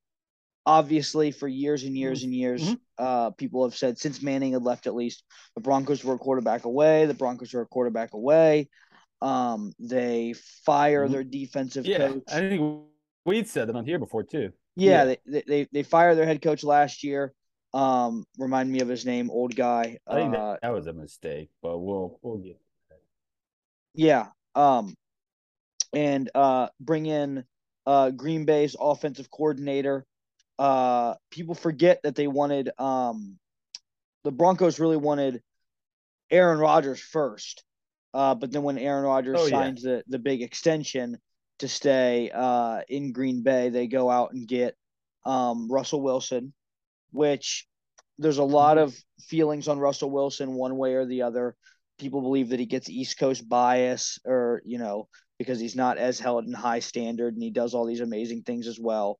[0.67, 2.79] obviously, for years and years and years, Mhm.
[2.99, 6.65] uh, people have said since Manning had left, at least the Broncos were a quarterback
[6.65, 7.07] away.
[7.07, 8.69] The Broncos were a quarterback away.
[9.23, 10.33] Um, they
[10.67, 11.13] fire Mhm.
[11.13, 12.23] their defensive Yeah, coach.
[12.29, 12.83] I think
[13.25, 14.53] we'd said it on here before too.
[14.75, 15.15] Yeah, Yeah.
[15.27, 17.33] They, they they fired their head coach last year.
[17.73, 19.99] Um, remind me of his name, old guy.
[20.07, 22.61] I think Uh, that, that was a mistake, but we'll we'll get.
[23.95, 24.29] yeah.
[24.55, 24.95] Um,
[25.95, 27.45] and uh, bring in
[27.87, 30.05] uh Green Bay's offensive coordinator.
[30.59, 33.39] Uh, people forget that they wanted um,
[34.25, 35.43] the Broncos really wanted
[36.31, 37.65] Aaron Rodgers first.
[38.15, 39.51] Uh, but then when Aaron Rodgers Oh, yeah.
[39.51, 41.19] signs the the big extension
[41.59, 44.77] to stay uh in Green Bay, they go out and get
[45.25, 46.53] um Russell Wilson,
[47.13, 47.67] which
[48.19, 48.95] there's a lot of
[49.29, 51.57] feelings on Russell Wilson one way or the other.
[51.99, 55.09] People believe that he gets East Coast bias or, you know,
[55.39, 58.67] because he's not as held in high standard and he does all these amazing things
[58.67, 59.19] as well.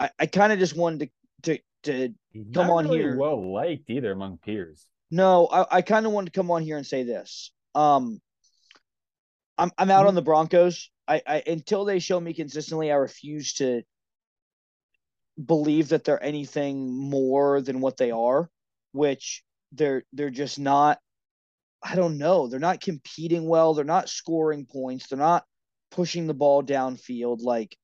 [0.00, 1.10] I, I kind of just wanted
[1.44, 2.14] to, to to
[2.54, 3.16] Come on really here.
[3.16, 4.86] well liked either among peers.
[5.10, 7.52] No, I, I kind of wanted to come on here and say this.
[7.74, 8.20] Um,
[9.58, 10.90] I'm I'm out on the Broncos.
[11.06, 13.82] I, I until they show me consistently, I refuse to
[15.42, 18.50] believe that they're anything more than what they are,
[18.92, 19.42] which
[19.72, 20.98] they're they're just not.
[21.82, 22.46] I don't know.
[22.46, 23.74] They're not competing well.
[23.74, 25.08] They're not scoring points.
[25.08, 25.44] They're not
[25.90, 27.42] pushing the ball downfield.
[27.42, 27.76] Like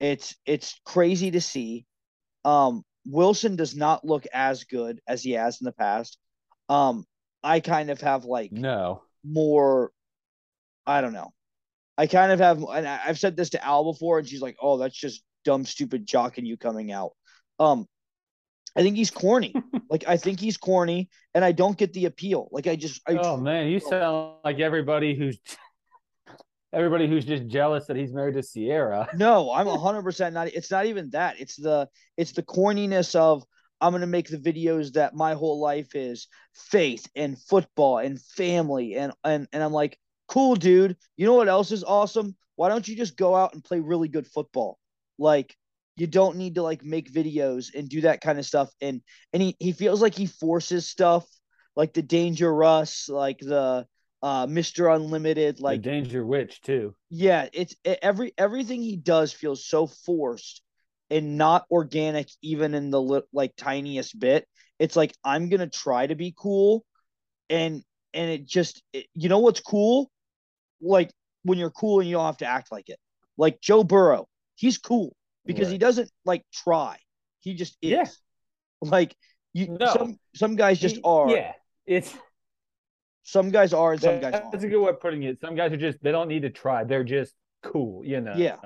[0.00, 1.86] it's it's crazy to see.
[2.44, 6.18] Um, Wilson does not look as good as he has in the past.
[6.68, 7.04] Um,
[7.42, 9.90] I kind of have like No, more.
[10.86, 11.32] I don't know.
[11.96, 14.78] I kind of have, and I've said this to Al before, and she's like, "Oh,
[14.78, 17.12] that's just dumb, stupid jock and you coming out."
[17.58, 17.86] Um,
[18.76, 19.54] I think he's corny.
[19.90, 22.48] like I think he's corny, and I don't get the appeal.
[22.52, 25.38] Like I just, I, oh man, you sound like everybody who's
[26.72, 29.08] everybody who's just jealous that he's married to Ciara.
[29.14, 30.48] No, I'm hundred percent not.
[30.48, 31.40] It's not even that.
[31.40, 33.44] It's the it's the corniness of
[33.80, 38.94] I'm gonna make the videos that my whole life is faith and football and family
[38.94, 39.98] and and and I'm like,
[40.28, 40.96] cool, dude.
[41.16, 42.36] You know what else is awesome?
[42.56, 44.78] Why don't you just go out and play really good football?
[45.18, 45.56] Like
[45.96, 48.70] you don't need to like make videos and do that kind of stuff.
[48.80, 49.02] And
[49.32, 51.26] and he, he feels like he forces stuff
[51.76, 53.86] like the Danger Russ, like the
[54.22, 54.94] uh Mr.
[54.94, 56.94] Unlimited, Like like Danger Witch too.
[57.10, 60.62] yeah, it's it, every everything he does feels so forced
[61.10, 64.46] and not organic, even in the like tiniest bit.
[64.78, 66.84] It's like I'm gonna try to be cool,
[67.50, 67.82] and
[68.14, 70.10] and it just it, you know what's cool,
[70.80, 71.10] like
[71.42, 72.98] when you're cool and you don't have to act like it.
[73.36, 75.14] Like Joe Burrow, he's cool
[75.46, 76.98] because he doesn't like try.
[77.40, 77.90] He just is.
[77.90, 78.04] Yeah.
[78.80, 79.16] Like
[79.52, 79.86] you, No.
[79.92, 81.30] some some guys just He- are.
[81.30, 81.52] Yeah,
[81.86, 82.14] it's
[83.24, 84.64] Some guys are and some guys that's aren't.
[84.64, 85.40] a good way of putting it.
[85.40, 86.84] Some guys are just they don't need to try.
[86.84, 88.34] They're just cool, you know.
[88.36, 88.56] Yeah.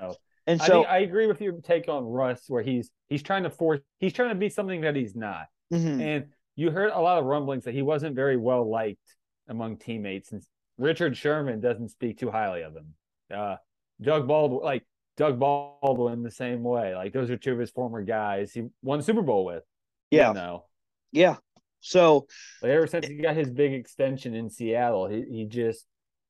[0.47, 3.45] And I so think I agree with your take on Russ, where he's he's trying
[3.45, 5.47] to force he's trying to be something that he's not.
[5.73, 6.01] mhm.
[6.01, 6.27] And
[6.57, 9.17] you heard a lot of rumblings that he wasn't very well liked
[9.49, 10.43] among teammates, and
[10.79, 12.95] Richard Sherman doesn't speak too highly of him.
[13.33, 13.57] Uh,
[14.01, 14.85] Doug Baldwin, like
[15.17, 16.95] Doug Baldwin, the same way.
[16.95, 19.63] Like those are two of his former guys he won Super Bowl with.
[20.11, 20.29] Yeah.
[20.29, 20.65] you know.
[21.13, 21.37] yeah.
[21.81, 22.27] So
[22.61, 25.87] Like ever since he got his big extension in Seattle, he he just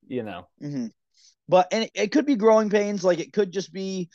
[0.09, 0.87] you know hmm
[1.53, 3.05] But and it, it could be growing pains.
[3.05, 4.09] Like it could just be,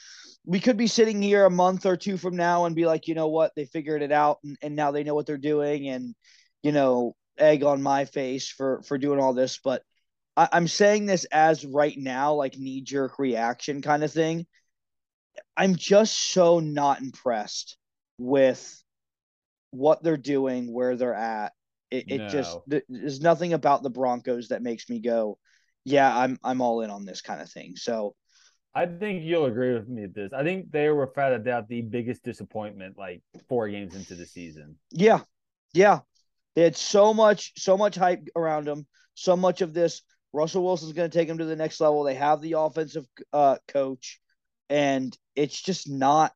[0.44, 3.14] we could be sitting here a month or two from now and be like, you
[3.14, 6.16] know what, they figured it out and, and now they know what they're doing, and
[6.64, 9.60] you know, egg on my face for for doing all this.
[9.64, 9.84] But
[10.36, 14.48] I, I'm saying this as right now, like knee jerk reaction kind of thing.
[15.56, 17.78] I'm just so not impressed
[18.18, 18.84] with
[19.70, 21.54] what they're doing, where they're at.
[21.92, 25.38] It, it just th- there's nothing about the Broncos that makes me go,
[25.88, 27.78] yeah, I'm I'm all in on this kind of thing.
[27.78, 28.14] So
[28.76, 30.34] I think you'll agree with me with this.
[30.34, 34.26] I think they were without a doubt the biggest disappointment, like four games into the
[34.26, 34.76] season.
[34.92, 35.22] yeah,
[35.74, 36.00] yeah,
[36.56, 40.02] they had so much so much hype around them, so much of this.
[40.34, 42.04] Russell Wilson's going to take them to the next level.
[42.04, 44.20] They have the offensive uh, coach,
[44.70, 46.34] and it's just not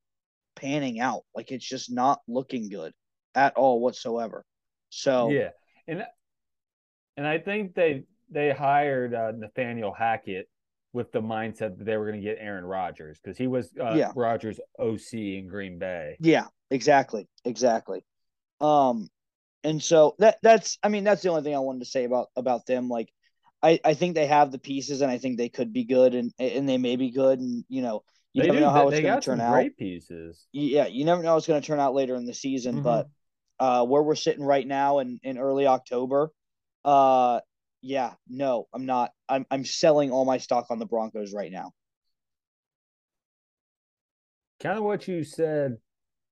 [0.55, 1.23] panning out.
[1.35, 2.93] Like it's just not looking good
[3.35, 4.45] at all whatsoever.
[4.91, 5.49] So Yeah,
[5.89, 6.05] and
[7.17, 10.47] and I think they they hired uh, Nathaniel Hackett
[10.93, 13.93] with the mindset that they were going to get Aaron Rodgers because he was uh,
[13.95, 14.11] Yeah.
[14.15, 16.17] Rodgers' OC in Green Bay.
[16.19, 18.03] Yeah, exactly, exactly.
[18.59, 19.09] Um,
[19.63, 22.27] and so that that's I mean that's the only thing I wanted to say about
[22.35, 22.89] about them.
[22.89, 23.09] Like
[23.61, 26.31] I I think they have the pieces, and I think they could be good, and
[26.39, 28.03] and they may be good, and you know
[28.33, 28.65] you they never do.
[28.65, 29.53] know how it's going to turn out.
[29.53, 30.47] great pieces.
[30.51, 32.83] Yeah, you never know how it's going to turn out later in the season, Mhm.
[32.83, 33.07] but
[33.59, 36.31] uh, where we're sitting right now in in early October,
[36.83, 37.39] uh,
[37.81, 39.11] yeah, no, I'm not.
[39.27, 41.71] I'm I'm selling all my stock on the Broncos right now.
[44.61, 45.77] Kind of what you said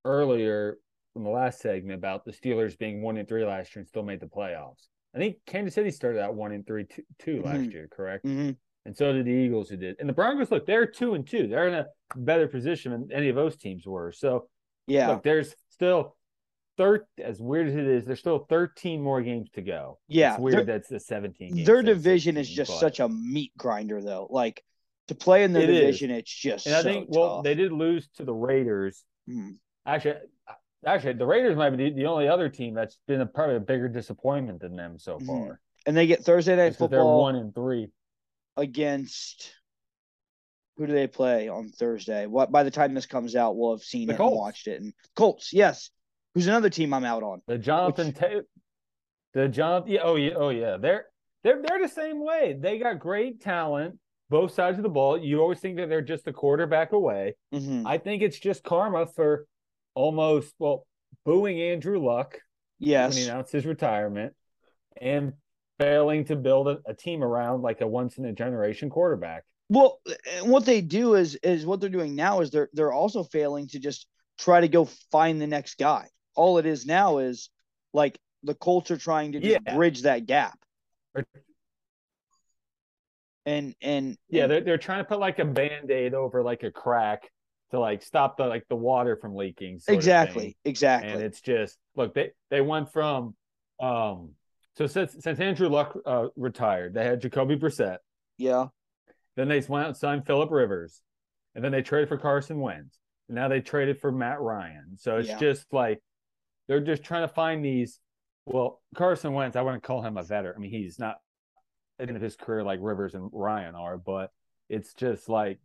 [0.04, 0.78] earlier
[1.16, 4.04] in the last segment about the Steelers being one and three last year and still
[4.04, 4.86] made the playoffs.
[5.14, 7.72] I think Kansas City started out one and three two, two last Mhm.
[7.72, 8.24] year, correct?
[8.24, 8.50] hmm
[8.86, 9.96] And so did the Eagles, who did.
[9.98, 11.48] And the Broncos, look, they're two and two.
[11.48, 11.86] They're in a
[12.16, 14.12] better position than any of those teams were.
[14.12, 14.48] So
[14.86, 16.16] Yeah, look, there's still
[16.80, 17.04] third.
[17.22, 19.98] As weird as it is, there's still 13 more games to go.
[20.08, 21.54] Yeah, it's weird that's the 17.
[21.54, 24.26] games their division is just but- such a meat grinder, though.
[24.30, 24.64] Like
[25.08, 25.80] to play in their It is.
[25.80, 29.04] division, it's just And I so think, well, they did lose to the Raiders.
[29.28, 29.56] Mhm.
[29.84, 30.20] Actually,
[30.86, 33.88] actually, the Raiders might be the, only other team that's been a, probably a bigger
[33.88, 35.26] disappointment than them so Mhm.
[35.26, 35.60] far.
[35.86, 37.88] and they get Thursday night 'cause they're one and three.
[38.56, 39.54] against
[40.76, 42.26] who do they play on Thursday?
[42.26, 44.30] What by the time this comes out, we'll have seen The it Colts.
[44.32, 44.80] and watched it.
[44.82, 45.90] And Colts, yes,
[46.34, 47.42] who's another team I'm out on.
[47.46, 48.40] The Jonathan Which- Ta-
[49.32, 51.06] the Jonathan, yeah, oh yeah, oh yeah, they're
[51.44, 52.56] they're they're the same way.
[52.58, 53.96] They got great talent,
[54.28, 55.16] both sides of the ball.
[55.18, 57.36] You always think that they're just a quarterback away.
[57.54, 57.86] Mhm.
[57.86, 59.46] I think it's just karma for
[59.94, 60.86] almost well
[61.24, 62.32] booing Andrew Luck
[62.78, 64.34] when he Yes, announced his retirement
[65.00, 65.34] and
[65.78, 69.44] failing to build a, a team around like a once in a generation quarterback.
[69.68, 70.00] Well,
[70.32, 73.68] and what they do is is what they're doing now is they're they're also failing
[73.68, 74.08] to just
[74.38, 76.08] try to go find the next guy.
[76.34, 77.50] All it is now is
[77.92, 79.74] like the Colts are trying to just Yeah.
[79.74, 80.58] bridge that gap.
[83.46, 87.30] And and Yeah, they're they're trying to put like a band-aid over like a crack
[87.70, 89.80] to like stop the like the water from leaking.
[89.88, 91.10] exactly, exactly.
[91.10, 93.34] and it's just look they they went from
[93.80, 94.30] um
[94.76, 97.98] so since since Andrew Luck uh, retired, they had Jacoby Brissett.
[98.38, 98.66] yeah,
[99.36, 101.02] Then they went out and signed Philip Rivers,
[101.54, 102.98] and then they traded for Carson Wentz.
[103.28, 104.96] And now they traded for Matt Ryan.
[104.96, 105.38] So it's Yeah.
[105.38, 106.00] just like
[106.70, 107.98] they're just trying to find these.
[108.46, 110.54] Well, Carson Wentz, I wouldn't call him a veteran.
[110.56, 111.16] I mean, he's not
[111.98, 114.30] at the end of his career like Rivers and Ryan are, but
[114.68, 115.58] it's just like,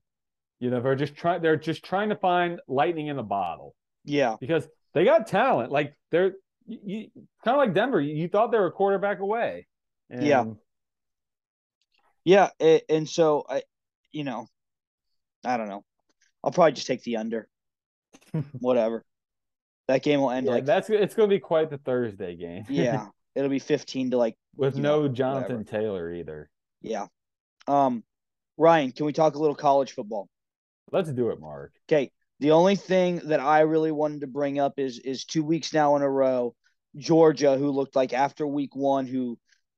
[0.60, 1.43] you know, they're just trying.
[1.43, 5.72] They're just trying to find lightning in a bottle yeah, because they got talent.
[5.72, 6.34] Like they're
[6.66, 7.10] you,
[7.43, 8.01] kind of like Denver.
[8.01, 9.68] You, you thought they were a quarterback away.
[10.10, 10.45] And Yeah.
[12.24, 12.49] yeah.
[12.60, 13.62] a- and so I,
[14.12, 14.47] you know,
[15.45, 15.84] I don't know.
[16.43, 17.47] I'll probably just take the under.
[18.60, 19.06] Whatever.
[19.88, 22.66] That game will end yeah, like that's it's going to be quite the Thursday game.
[22.70, 23.08] yeah.
[23.36, 25.82] It'll be fifteen to like with no know, Jonathan whatever.
[25.82, 26.50] Taylor either.
[26.82, 27.08] yeah.
[27.68, 28.04] Um,
[28.58, 30.30] Ryan, can we talk a little college football?
[30.92, 31.74] Let's do it, Mark.
[31.90, 32.12] Okay.
[32.40, 35.96] The only thing that I really wanted to bring up is is two weeks now
[35.96, 36.56] in a row,
[36.98, 39.38] Georgia, who looked like after week one, who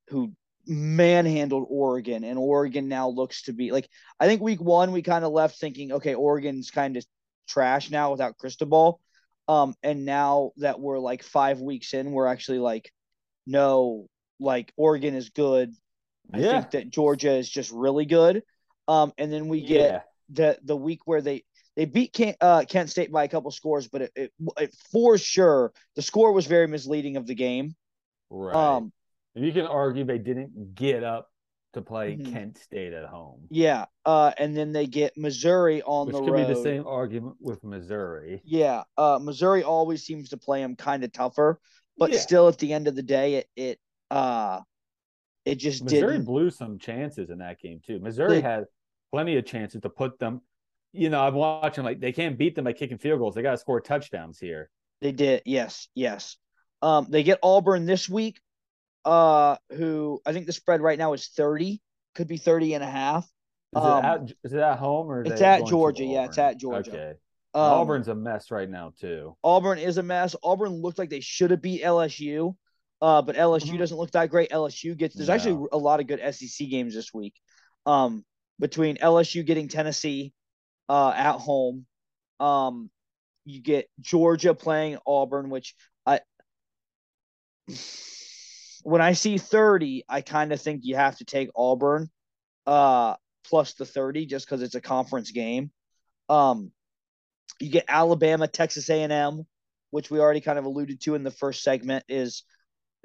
[0.10, 0.34] who
[0.66, 3.88] manhandled Oregon, and Oregon now looks to be like
[4.20, 7.06] I think week one we kind of left thinking, okay, Oregon's kind of
[7.48, 9.00] trash now without Cristobal.
[9.48, 12.92] Um, and now that we're like five weeks in, we're actually like,
[13.46, 14.08] no,
[14.40, 15.74] like Oregon is good.
[16.34, 16.52] I Yeah.
[16.62, 18.44] think that Georgia is just really good.
[18.88, 20.02] Um, and then we get yeah.
[20.30, 21.44] the the week where they
[21.76, 25.18] they beat Kent, uh, Kent State by a couple scores, but it, it, it for
[25.18, 27.76] sure the score was very misleading of the game.
[28.30, 28.56] Right.
[28.56, 28.92] Um,
[29.36, 31.30] And you can argue they didn't get up
[31.78, 32.32] to play Mhm.
[32.32, 36.32] Kent State at home, yeah, uh, and then they get Missouri on which the could
[36.32, 36.48] road.
[36.48, 38.42] be the same argument with Missouri.
[38.46, 41.60] Yeah, uh, Missouri always seems to play them kind of tougher,
[41.98, 42.20] but Yeah.
[42.20, 43.80] still at the end of the day, it it
[44.12, 44.62] uh
[45.46, 46.26] it just Missouri didn't.
[46.26, 48.00] blew some chances in that game too.
[48.00, 48.66] Missouri had
[49.12, 50.42] plenty of chances to put them.
[50.94, 53.36] You know, I'm watching like they can't beat them by kicking field goals.
[53.36, 54.70] They got to score touchdowns here.
[55.00, 56.38] They did, yes, yes.
[56.82, 58.40] Um, they get Auburn this week,
[59.08, 61.82] uh, who I think the spread right now is 30,
[62.14, 63.24] could be 30 and a half.
[63.74, 66.58] Is, Um, it, at, is it at home or it's at Georgia, yeah, it's at
[66.58, 66.92] Georgia.
[66.92, 67.14] Okay.
[67.54, 69.36] Um, Auburn's a mess right now too.
[69.44, 70.36] Auburn is a mess.
[70.44, 72.56] Auburn looked like they should have beat LSU,
[73.02, 73.78] uh, but LSU Mhm.
[73.80, 74.52] doesn't look that great.
[74.52, 75.36] LSU gets there's No.
[75.36, 77.34] actually a lot of good SEC games this week.
[77.86, 78.26] Um,
[78.60, 80.34] between LSU getting Tennessee,
[80.90, 81.86] uh, at home,
[82.40, 82.90] um,
[83.46, 86.20] you get Georgia playing Auburn, which I
[88.88, 92.10] when I see 30, I kind of think you have to take Auburn
[92.66, 93.16] uh
[93.46, 95.72] plus the 30 just because it's a conference game.
[96.30, 96.72] Um
[97.60, 99.46] you get Alabama, Texas A&M,
[99.92, 102.44] which we already kind of alluded to in the first segment is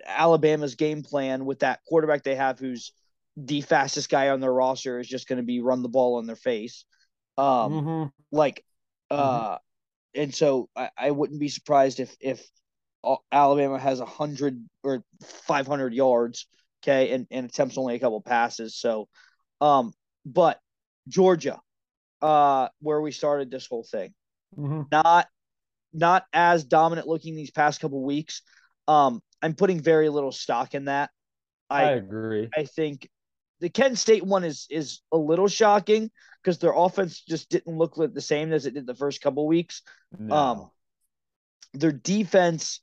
[0.06, 2.92] Alabama's game plan with that quarterback they have who's
[3.36, 6.26] the fastest guy on their roster is just going to be run the ball on
[6.26, 6.84] their face.
[7.36, 8.12] Um Mhm.
[8.30, 8.64] like
[9.10, 9.58] uh
[10.14, 12.48] and so I, I wouldn't be surprised if if
[13.30, 15.04] Alabama has a hundred or
[15.46, 16.46] five hundred yards,
[16.82, 18.76] okay, and, and attempts only a couple passes.
[18.76, 19.08] So,
[19.60, 19.92] um,
[20.24, 20.60] but
[21.08, 21.60] Georgia,
[22.20, 24.14] uh, where we started this whole thing,
[24.58, 24.86] Mhm.
[24.90, 25.28] not
[25.92, 28.42] not as dominant looking these past couple weeks.
[28.88, 31.10] Um, I'm putting very little stock in that.
[31.68, 32.48] I I agree.
[32.56, 33.08] I think
[33.60, 36.10] the Kent State one is is a little shocking
[36.42, 39.46] because their offense just didn't look like the same as it did the first couple
[39.46, 39.82] weeks.
[40.18, 40.36] No.
[40.36, 40.70] Um,
[41.74, 42.80] Their defense,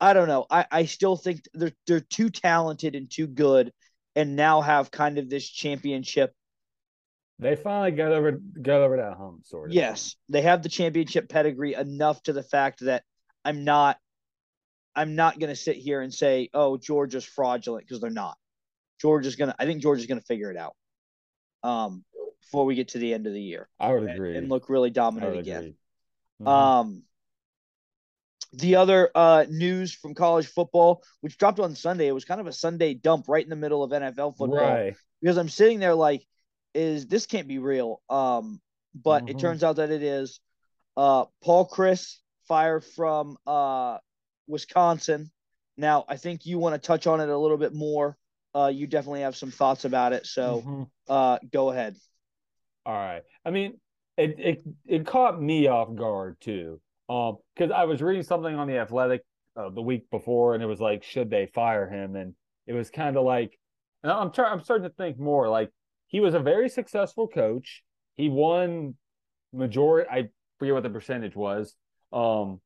[0.00, 0.46] I don't know.
[0.50, 3.72] I, I still think they're they're too talented and too good,
[4.14, 6.32] and now have kind of this championship.
[7.38, 9.74] they finally got over got over that hump, sort of.
[9.74, 13.04] Yes, they have the championship pedigree enough to the fact that
[13.44, 13.98] I'm not
[14.94, 18.36] I'm not going to sit here and say, "Oh, Georgia's fraudulent" because they're not.
[19.00, 20.74] Georgia's going to I think Georgia's going to figure it out.
[21.62, 22.04] Um
[22.42, 24.36] before we get to the end of the year I would and, agree.
[24.36, 25.74] and look really dominant again.
[26.40, 26.46] Mhm.
[26.46, 27.02] Um,
[28.56, 32.46] the other uh, news from college football, which dropped on Sunday, it was kind of
[32.46, 34.96] a Sunday dump right in the middle of NFL football right.
[35.20, 36.26] because I'm sitting there like,
[36.74, 38.00] is this can't be real?
[38.08, 38.60] Um,
[38.94, 39.40] but it Mhm.
[39.40, 40.40] turns out that it is.
[40.96, 42.16] Uh, Paul Chryst
[42.48, 43.98] fired from uh,
[44.46, 45.30] Wisconsin.
[45.76, 48.16] Now I think you want to touch on it a little bit more.
[48.54, 50.90] Uh, you definitely have some thoughts about it, so Mhm.
[51.08, 51.96] uh, go ahead.
[52.86, 53.22] All right.
[53.44, 53.78] I mean,
[54.16, 56.80] it it it caught me off guard too.
[57.08, 59.22] Um, because I was reading something on the Athletic
[59.56, 62.16] uh, the week before, and it was like, should they fire him?
[62.16, 62.34] And
[62.66, 63.58] it was kind of like,
[64.04, 64.52] I'm trying.
[64.52, 65.48] I'm starting to think more.
[65.48, 65.70] Like
[66.06, 67.82] he was a very successful coach.
[68.14, 68.94] He won
[69.52, 70.08] majority.
[70.10, 70.28] I
[70.58, 71.74] forget what the percentage was.
[72.12, 72.60] Um,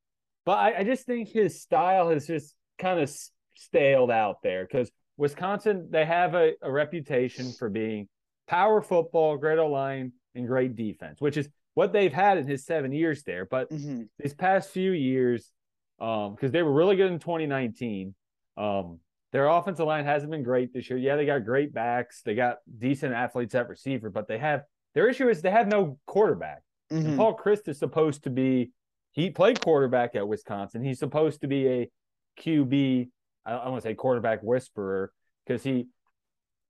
[0.45, 3.11] but I, I just think his style has just kind of
[3.55, 8.09] staled out there because Wisconsin they have a, a reputation for being
[8.49, 11.49] power football, great line, and great defense, which is
[11.81, 13.47] what they've had in his seven years there.
[13.47, 15.51] But hmm these past few years,
[15.99, 18.15] um, because they were really good in 2019,
[18.59, 18.99] um,
[19.33, 20.99] their offensive line hasn't been great this year.
[20.99, 24.65] Yeah, they got great backs, they got decent athletes at receiver, but they have
[24.95, 26.61] their issue is they have no quarterback.
[26.91, 28.73] And hmm Paul Chryst is supposed to be
[29.13, 30.85] he played quarterback at Wisconsin.
[30.85, 31.91] He's supposed to be a
[32.39, 33.09] QB.
[33.47, 35.13] I, I want to say quarterback whisperer
[35.47, 35.87] because he,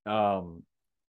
[0.05, 0.63] um,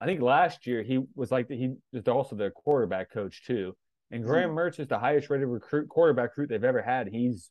[0.02, 3.74] I think last year he was like the, he was also their quarterback coach too.
[4.12, 7.08] And Graham Mertz is the highest rated recruit quarterback recruit they've ever had.
[7.08, 7.50] He's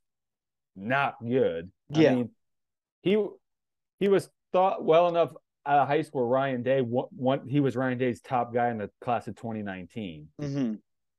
[0.76, 1.70] not good.
[1.90, 2.12] Yeah.
[2.12, 2.30] I mean,
[3.02, 3.26] he
[3.98, 5.32] he was thought well enough
[5.66, 6.26] out of high school.
[6.26, 10.28] Ryan Day, one, one he was Ryan Day's top guy in the class of 2019
[10.40, 10.74] hmm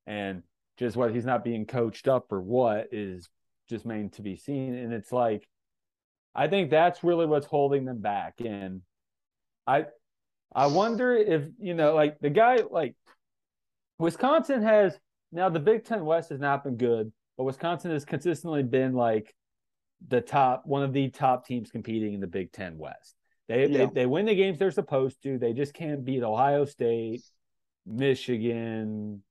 [0.08, 0.44] and
[0.78, 3.30] just what he's not being coached up or what is
[3.70, 5.48] just made to be seen and it's like
[6.36, 8.82] i think that's really what's holding them back and
[9.66, 9.86] i
[10.54, 12.96] i wonder if you know like the guy like
[13.98, 14.98] wisconsin has
[15.36, 19.34] now the big ten west has not been good but wisconsin has consistently been like
[20.08, 23.16] the top one of the top teams competing in the big ten west
[23.48, 23.86] they, Yeah.
[23.86, 27.22] they they win the games they're supposed to they just can't beat ohio state
[27.86, 29.22] michigan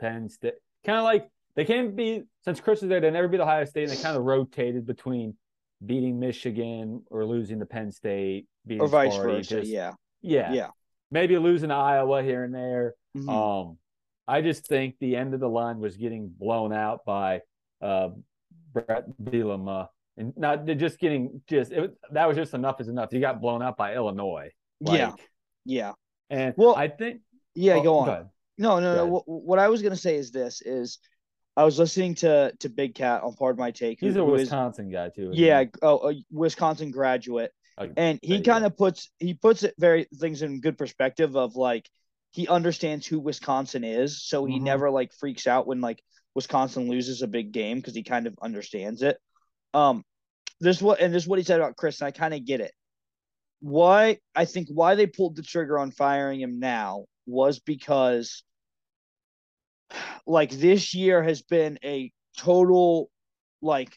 [0.00, 0.54] Penn State.
[0.84, 3.00] Kind of like they can't be since Chryst was there.
[3.00, 5.36] They never beat Ohio State, and they kind of rotated between
[5.86, 9.60] beating Michigan or losing to Penn State, beating Or vice Sparty, versa.
[9.60, 9.92] just- yeah.
[10.20, 10.68] yeah, Yeah.
[11.10, 12.94] Maybe losing to Iowa here and there.
[13.16, 13.28] Mhm.
[13.28, 13.78] Um,
[14.26, 17.42] I just think the end of the line was getting blown out by
[17.82, 18.10] uh,
[18.72, 23.12] Brett Bielema, and not just getting just it, that was just enough is enough.
[23.12, 24.50] You got blown out by Illinois.
[24.80, 25.08] yeah.
[25.10, 25.20] Like,
[25.66, 25.92] Yeah.
[26.30, 27.20] and Well, I think
[27.54, 27.74] Yeah.
[27.74, 28.08] oh, go on.
[28.08, 28.28] ahead.
[28.56, 29.12] No, no, Go no.
[29.12, 30.98] What, what I was gonna say is this: is
[31.56, 34.00] I was listening to to Big Cat on Pardon My Take.
[34.00, 35.30] who- He's a who is- Wisconsin guy too.
[35.34, 35.70] yeah, he?
[35.82, 38.52] oh, a Wisconsin graduate, Oh, and he go.
[38.52, 41.88] kind of puts he puts it very things in good perspective of like
[42.34, 44.62] he understands who Wisconsin is, so he Mhm.
[44.62, 46.02] never like freaks out when like
[46.34, 49.20] Wisconsin loses a big game because he kind of understands it.
[49.72, 50.04] Um,
[50.58, 52.60] this what and this is what he said about Chryst, and I kind of get
[52.60, 52.72] it.
[53.60, 58.42] Why I think why they pulled the trigger on firing him now was because
[60.26, 63.10] like this year has been a total
[63.62, 63.96] like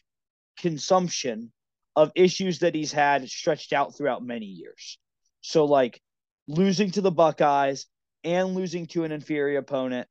[0.58, 1.52] consumption
[1.96, 4.96] of issues that he's had stretched out throughout many years.
[5.40, 6.00] So like
[6.46, 7.86] losing to the Buckeyes
[8.24, 10.08] and losing to an inferior opponent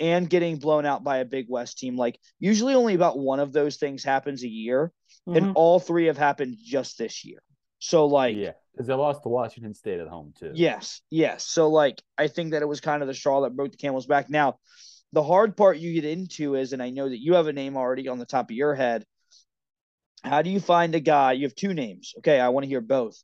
[0.00, 3.52] and getting blown out by a Big West team like usually only about one of
[3.52, 4.92] those things happens a year
[5.26, 5.36] Mhm.
[5.36, 7.42] and all three have happened just this year.
[7.80, 10.52] So like yeah, because they lost to Washington State at home too.
[10.54, 11.44] Yes, yes.
[11.44, 14.06] So like I think that it was kind of the straw that broke the camel's
[14.06, 14.30] back.
[14.30, 14.58] Now,
[15.12, 17.76] the hard part you get into is, and I know that you have a name
[17.76, 19.04] already on the top of your head.
[20.22, 21.32] How do you find a guy?
[21.32, 22.14] You have two names.
[22.18, 23.22] Okay, I want to hear both.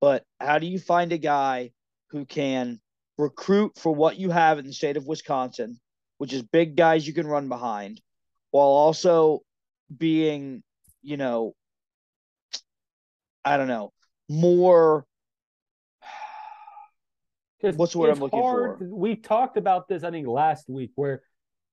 [0.00, 1.72] But how do you find a guy
[2.10, 2.80] who can
[3.18, 5.80] recruit for what you have in the state of Wisconsin,
[6.18, 8.00] which is big guys you can run behind,
[8.50, 9.40] while also
[9.94, 10.62] being,
[11.02, 11.54] you know,
[13.44, 13.92] I don't know,
[14.28, 15.06] more.
[17.60, 18.94] What's what I'm looking hard- for?
[18.94, 21.22] We talked about this, I think, last week, where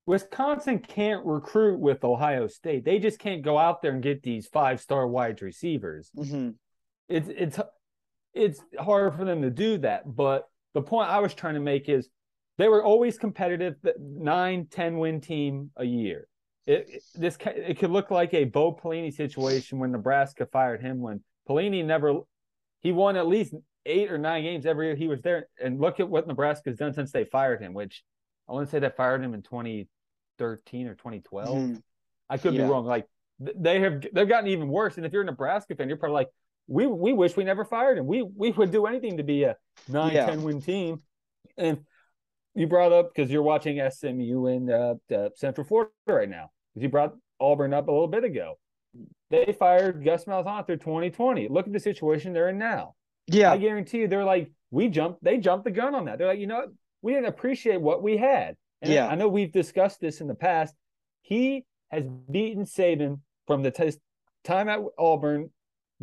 [0.05, 2.83] Wisconsin can't recruit with Ohio State.
[2.83, 6.09] They just can't go out there and get these five star wide receivers.
[6.17, 6.55] Mhm.
[7.09, 7.59] It's it's
[8.33, 10.03] it's hard for them to do that.
[10.05, 12.09] But the point I was trying to make is
[12.57, 16.27] they were always competitive, nine, 10 win team a year.
[16.65, 20.99] It, it- this it could look like a Bo Pelini situation when Nebraska fired him
[20.99, 22.19] when Pelini never
[22.81, 23.53] he won at least
[23.85, 25.47] eight or nine games every year he was there.
[25.61, 28.03] And look at what Nebraska's done since they fired him, which
[28.47, 31.57] I want to say they fired him in 2013 or 2012.
[31.57, 31.83] Mhm.
[32.29, 32.63] I could Yeah.
[32.65, 32.85] be wrong.
[32.85, 33.07] Like
[33.39, 34.97] they have they've gotten even worse.
[34.97, 36.29] And if you're a Nebraska fan, you're probably like,
[36.67, 38.07] we we wish we never fired him.
[38.07, 39.55] We we would do anything to be a
[39.89, 40.25] 9 Yeah.
[40.27, 41.01] 10 win team.
[41.57, 41.79] And
[42.55, 46.51] you brought up because you're watching SMU in uh, uh, Central Florida right now.
[46.73, 48.57] Because you brought Auburn up a little bit ago.
[49.29, 51.47] They fired Gus Malzahn after 2020.
[51.49, 52.93] Look at the situation they're in now.
[53.27, 56.17] Yeah, I guarantee you, they're like, we jumped, they jumped the gun on that.
[56.17, 56.69] They're like, you know what?
[57.01, 58.55] We didn't appreciate what we had.
[58.81, 59.07] And Yeah.
[59.07, 60.75] I know we've discussed this in the past.
[61.21, 63.93] He has beaten Saban from the t-
[64.43, 65.51] time at Auburn.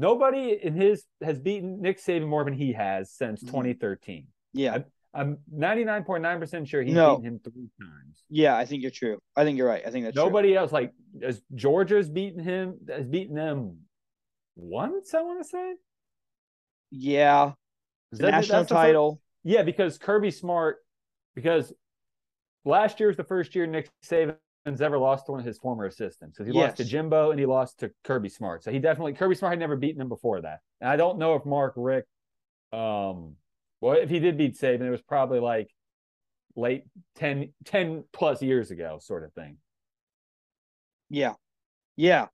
[0.00, 3.48] Nobody in his has beaten Nick Saban more than he has since Mhm.
[3.48, 4.26] 2013.
[4.54, 4.78] yeah,
[5.12, 7.16] I'm 99.9% sure he's No.
[7.18, 8.24] beaten him three times.
[8.30, 8.56] yeah.
[8.56, 9.18] I think you're true.
[9.36, 9.86] I think you're right.
[9.86, 10.24] I think that's true.
[10.24, 13.86] Nobody else, like, as Georgia's beaten him, has beaten them
[14.56, 15.74] once, I want to say.
[16.90, 17.52] Yeah,
[18.10, 19.20] Is the that- national title.
[19.44, 20.78] Yeah, because Kirby Smart,
[21.34, 21.74] because
[22.64, 25.86] last year was the first year Nick Saban's ever lost to one of his former
[25.86, 26.38] assistants.
[26.38, 28.62] So he lost to Jimbo and he lost to Kirby Smart.
[28.62, 30.60] So he definitely Kirby Smart had never beaten him before that.
[30.80, 32.08] And I don't know if Mark Richt,
[32.72, 33.36] um,
[33.80, 35.70] well, if he did beat Saban, it was probably like
[36.56, 36.84] late
[37.16, 39.56] 10, 10 plus years ago, sort of thing.
[41.08, 41.34] Yeah,
[41.96, 42.26] yeah.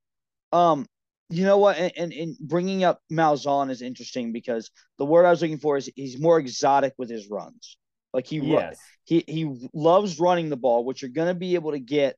[0.53, 0.87] Um,
[1.29, 1.79] you know what?
[1.79, 5.77] And, and, and bringing up Malzahn is interesting because the word I was looking for
[5.77, 7.79] is he's more exotic with his runs.
[8.17, 8.81] Like he Yes.
[9.05, 12.17] he he loves running the ball, which you're going to be able to get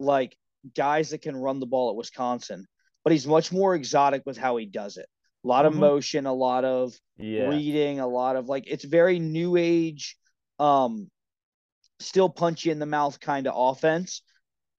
[0.00, 0.34] like
[0.74, 2.66] guys that can run the ball at Wisconsin.
[3.04, 5.06] But he's much more exotic with how he does it.
[5.44, 5.80] A lot of Mhm.
[5.80, 7.46] motion, a lot of Yeah.
[7.46, 10.16] reading, a lot of like it's very new age,
[10.58, 11.10] um,
[12.00, 14.22] still punchy in the mouth kind of offense,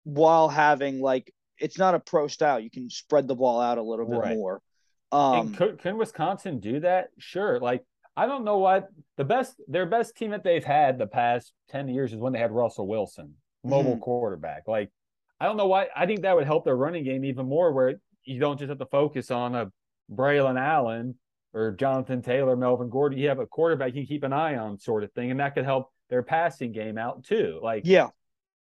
[0.04, 2.60] while having like it's not a pro style.
[2.60, 4.36] You can spread the ball out a little bit Right.
[4.36, 4.64] more.
[5.12, 7.12] Um, and could, can Wisconsin do that?
[7.20, 7.60] Sure.
[7.60, 7.86] Like
[8.18, 11.88] I don't know what the best their best team that they've had the past ten
[11.88, 14.02] years is when they had Russell Wilson, mobile mm-hmm.
[14.02, 14.68] quarterback.
[14.68, 14.92] Like
[15.40, 15.88] I don't know why.
[15.96, 18.80] I think that would help their running game even more, where you don't just have
[18.80, 19.72] to focus on a
[20.12, 21.16] Braylon Allen
[21.54, 23.20] or Jonathan Taylor, Melvin Gordon.
[23.20, 25.54] You have a quarterback you can keep an eye on, sort of thing, and that
[25.54, 27.60] could help their passing game out too.
[27.62, 28.10] Like yeah,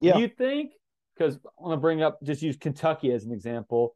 [0.00, 0.14] Yeah.
[0.14, 0.72] do you think?
[1.16, 3.94] Because I want to bring up just use Kentucky as an example.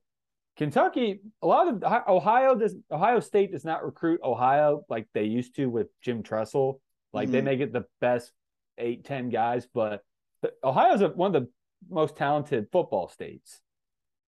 [0.59, 5.55] Kentucky, a lot of Ohio does Ohio State does not recruit Ohio like they used
[5.55, 6.81] to with Jim Tressel.
[7.13, 7.45] Like they Mhm.
[7.45, 8.33] may get the best
[8.77, 10.03] eight, ten guys, but
[10.65, 11.51] Ohio's a, one of the
[11.89, 13.61] most talented football states.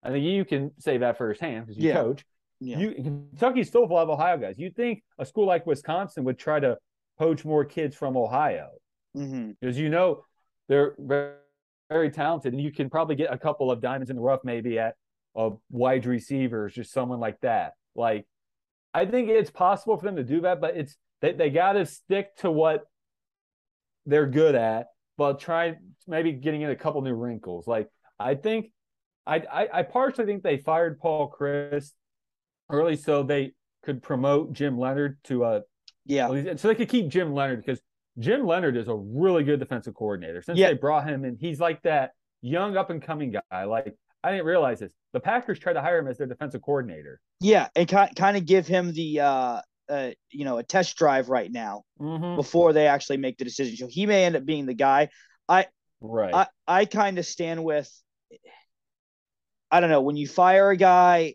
[0.05, 1.95] I think you can say that firsthand because you Yeah.
[1.95, 2.25] coach.
[2.61, 4.57] yeah, You Kentucky's full of Ohio guys.
[4.59, 6.79] You think a school like Wisconsin would try to
[7.19, 8.71] poach more kids from Ohio?
[9.15, 10.25] hmm because you know
[10.69, 11.35] they're very,
[11.89, 14.79] very talented, and you can probably get a couple of diamonds in the rough, maybe
[14.79, 14.95] at
[15.37, 17.73] a wide receivers, just someone like that.
[17.95, 18.27] Like,
[18.93, 21.87] I think it's possible for them to do that, but it's they, they got to
[21.87, 22.85] stick to what
[24.07, 25.77] they're good at, but try
[26.07, 27.67] maybe getting in a couple new wrinkles.
[27.67, 28.73] Like, I think
[29.27, 31.93] I I, I partially think they fired Paul Chryst
[32.69, 33.53] early so they
[33.85, 35.63] could promote Jim Leonhard to a
[36.07, 37.81] yeah, so they could keep Jim Leonhard because
[38.19, 40.43] Jim Leonhard is a really good defensive coordinator.
[40.43, 40.69] Since Yeah.
[40.69, 42.13] they brought him in, he's like that
[42.43, 43.65] young up and coming guy.
[43.65, 44.93] Like I didn't realize this.
[45.13, 47.21] The Packers tried to hire him as their defensive coordinator.
[47.41, 51.29] yeah, and kind kind of give him the uh, uh, you know, a test drive
[51.29, 52.37] right now Mm-hmm.
[52.37, 53.77] before they actually make the decision.
[53.77, 55.09] So he may end up being the guy.
[55.49, 55.67] I
[56.01, 56.35] right.
[56.35, 57.91] I I kind of stand with.
[59.71, 61.35] I don't know when you fire a guy.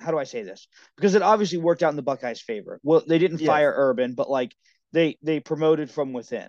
[0.00, 0.68] How do I say this?
[0.96, 2.78] Because it obviously worked out in the Buckeyes' favor.
[2.84, 3.48] Well, they didn't Yes.
[3.48, 4.54] fire Urban, but like
[4.92, 6.48] they they promoted from within.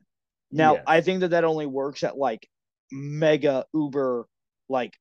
[0.52, 0.84] Now Yes.
[0.88, 2.48] I think that that only works at like
[2.92, 4.28] mega uber
[4.70, 4.98] like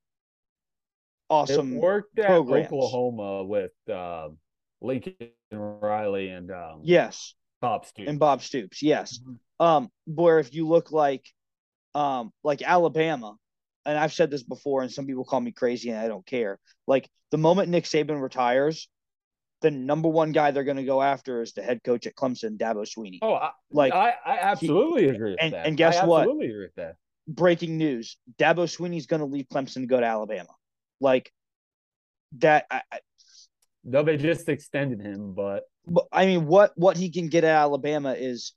[1.30, 1.74] awesome.
[1.76, 2.66] it worked at programs.
[2.66, 4.38] Oklahoma with um,
[4.80, 5.14] Lincoln
[5.52, 8.08] Riley and um, Yes, Bob Stoops.
[8.08, 8.82] and Bob Stoops.
[8.82, 9.18] Yes.
[9.18, 9.38] Mhm.
[9.60, 11.24] Um, where if you look like,
[11.94, 13.34] um, like Alabama,
[13.84, 16.58] and I've said this before, and some people call me crazy, and I don't care.
[16.86, 18.88] Like the moment Nick Saban retires,
[19.62, 22.56] the number one guy they're going to go after is the head coach at Clemson,
[22.56, 23.18] Dabo Swinney.
[23.22, 25.66] Oh, I, Like I, I absolutely agree with and- that.
[25.66, 26.20] and guess I what?
[26.20, 26.94] Absolutely agree with that.
[27.28, 30.48] Breaking news: Dabo Swinney's going to leave Clemson to go to Alabama.
[31.00, 31.30] Like
[32.38, 32.66] that.
[32.70, 32.82] I,
[33.84, 37.54] No, they just extended him, but But I mean, what what he can get at
[37.54, 38.52] Alabama is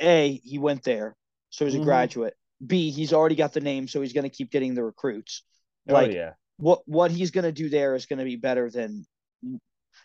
[0.00, 1.16] a he went there,
[1.50, 1.84] so he's a Mhm.
[1.84, 2.34] graduate.
[2.66, 5.42] B he's already got the name, so he's going to keep getting the recruits.
[5.86, 8.70] Like oh yeah, what what he's going to do there is going to be better
[8.70, 9.06] than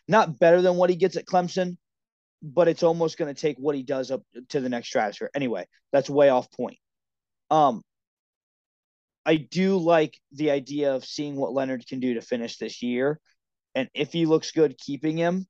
[0.08, 1.78] not better than what he gets at Clemson,
[2.42, 5.30] but it's almost going to take what he does up to the next stratosphere.
[5.34, 6.78] Anyway, that's way off point.
[7.50, 7.82] Um,
[9.30, 13.20] I do like the idea of seeing what Leonhard can do to finish this year,
[13.76, 15.46] and if he looks good, keeping him.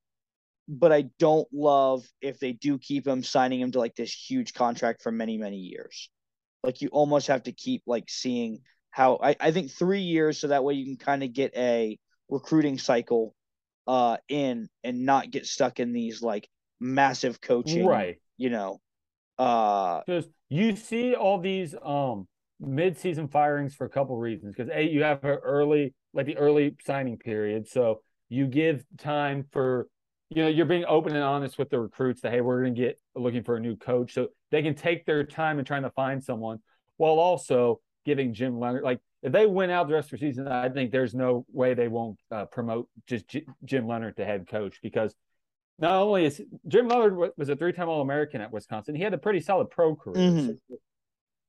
[0.67, 4.53] But I don't love if they do keep him, signing him to like this huge
[4.53, 6.09] contract for many many years.
[6.61, 8.59] Like you almost have to keep like seeing
[8.91, 11.97] how I, I think three years so that way you can kind of get a
[12.27, 13.33] recruiting cycle
[13.87, 16.49] uh in and not get stuck in these like
[16.81, 18.17] massive coaching right.
[18.37, 18.81] you know
[19.37, 22.27] uh Because you see all these um
[22.59, 24.55] mid-season firings for a couple reasons.
[24.55, 29.87] Because a, you have early, like the early signing period, so you give time for,
[30.29, 32.81] you know, you're being open and honest with the recruits that hey, we're going to
[32.81, 35.89] get looking for a new coach, so they can take their time in trying to
[35.91, 36.59] find someone,
[36.97, 40.47] while also giving Jim Leonhard like if they win out the rest of the season,
[40.47, 43.25] I think there's no way they won't uh, promote just
[43.65, 45.13] Jim Leonhard to head coach because
[45.77, 49.39] not only is Jim Leonhard was a three-time All-American at Wisconsin, he had a pretty
[49.41, 50.31] solid pro career.
[50.31, 50.47] Mhm.
[50.69, 50.77] So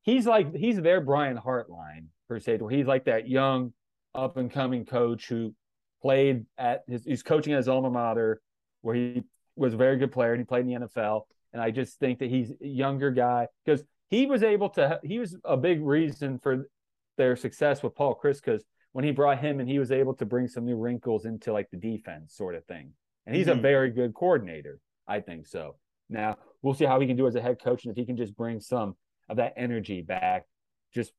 [0.03, 3.73] he's like he's their Brian Hartline per se, where he's like that young
[4.15, 5.55] up and coming coach who
[6.03, 8.41] played at his he's coaching at his alma mater,
[8.83, 9.23] where he
[9.57, 11.23] was a very good player and he played in the NFL.
[11.53, 15.19] And I just think that he's a younger guy because he was able to he
[15.19, 16.69] was a big reason for
[17.17, 20.25] their success with Paul Chryst because when he brought him and he was able to
[20.27, 22.93] bring some new wrinkles into like the defense sort of thing.
[23.27, 23.59] And he's Mhm.
[23.59, 24.81] a very good coordinator.
[25.07, 25.77] I think so.
[26.09, 28.17] Now we'll see how he can do as a head coach and if he can
[28.17, 28.97] just bring some
[29.31, 30.45] of that energy back,
[30.93, 31.13] just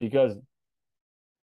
[0.00, 0.36] because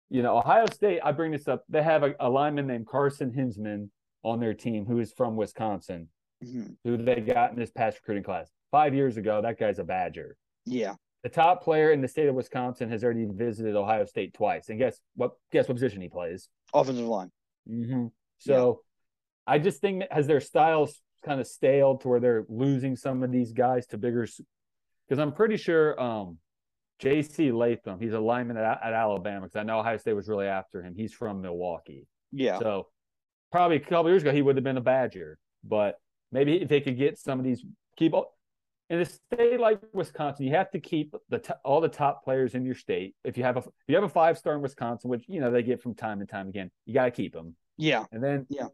[0.09, 0.99] you know Ohio State.
[1.03, 1.63] I bring this up.
[1.69, 3.89] They have a, a lineman named Carson Hinzman
[4.23, 6.09] on their team who is from Wisconsin,
[6.43, 6.75] mhm.
[6.83, 9.41] who they got in this past recruiting class five years ago.
[9.41, 10.35] That guy's a Badger.
[10.65, 14.69] yeah The top player in the state of Wisconsin has already visited Ohio State twice,
[14.69, 15.31] and guess what?
[15.51, 16.49] Guess what position he plays?
[16.73, 17.31] offensive line
[17.69, 18.07] Mm-hmm.
[18.39, 18.81] So
[19.45, 23.31] I just think has their styles kind of staled to where they're losing some of
[23.31, 24.27] these guys to bigger.
[25.07, 26.37] Because I'm pretty sure um,
[26.99, 27.51] J.C.
[27.51, 29.45] Latham, he's a lineman at, at Alabama.
[29.45, 30.93] Because I know Ohio State was really after him.
[30.95, 32.87] He's from Milwaukee, yeah so
[33.51, 35.37] probably a couple years ago he would have been a Badger.
[35.63, 35.99] But
[36.31, 37.63] maybe if they could get some of these
[37.95, 38.13] keep
[38.89, 42.53] in a state like Wisconsin, you have to keep the t- all the top players
[42.55, 43.15] in your state.
[43.23, 45.51] If you have a if you have a five star in Wisconsin, which you know
[45.51, 47.55] they get from time to time again, you got to keep them.
[47.77, 48.67] yeah And then, Yeah.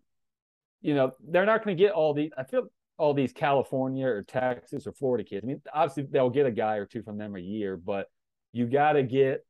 [0.82, 2.32] you know, they're not going to get all these.
[2.38, 2.68] I feel
[2.98, 5.44] all these California or Texas or Florida kids.
[5.44, 8.08] I mean, obviously they'll get a guy or two from them a year, but
[8.52, 9.46] you got to get,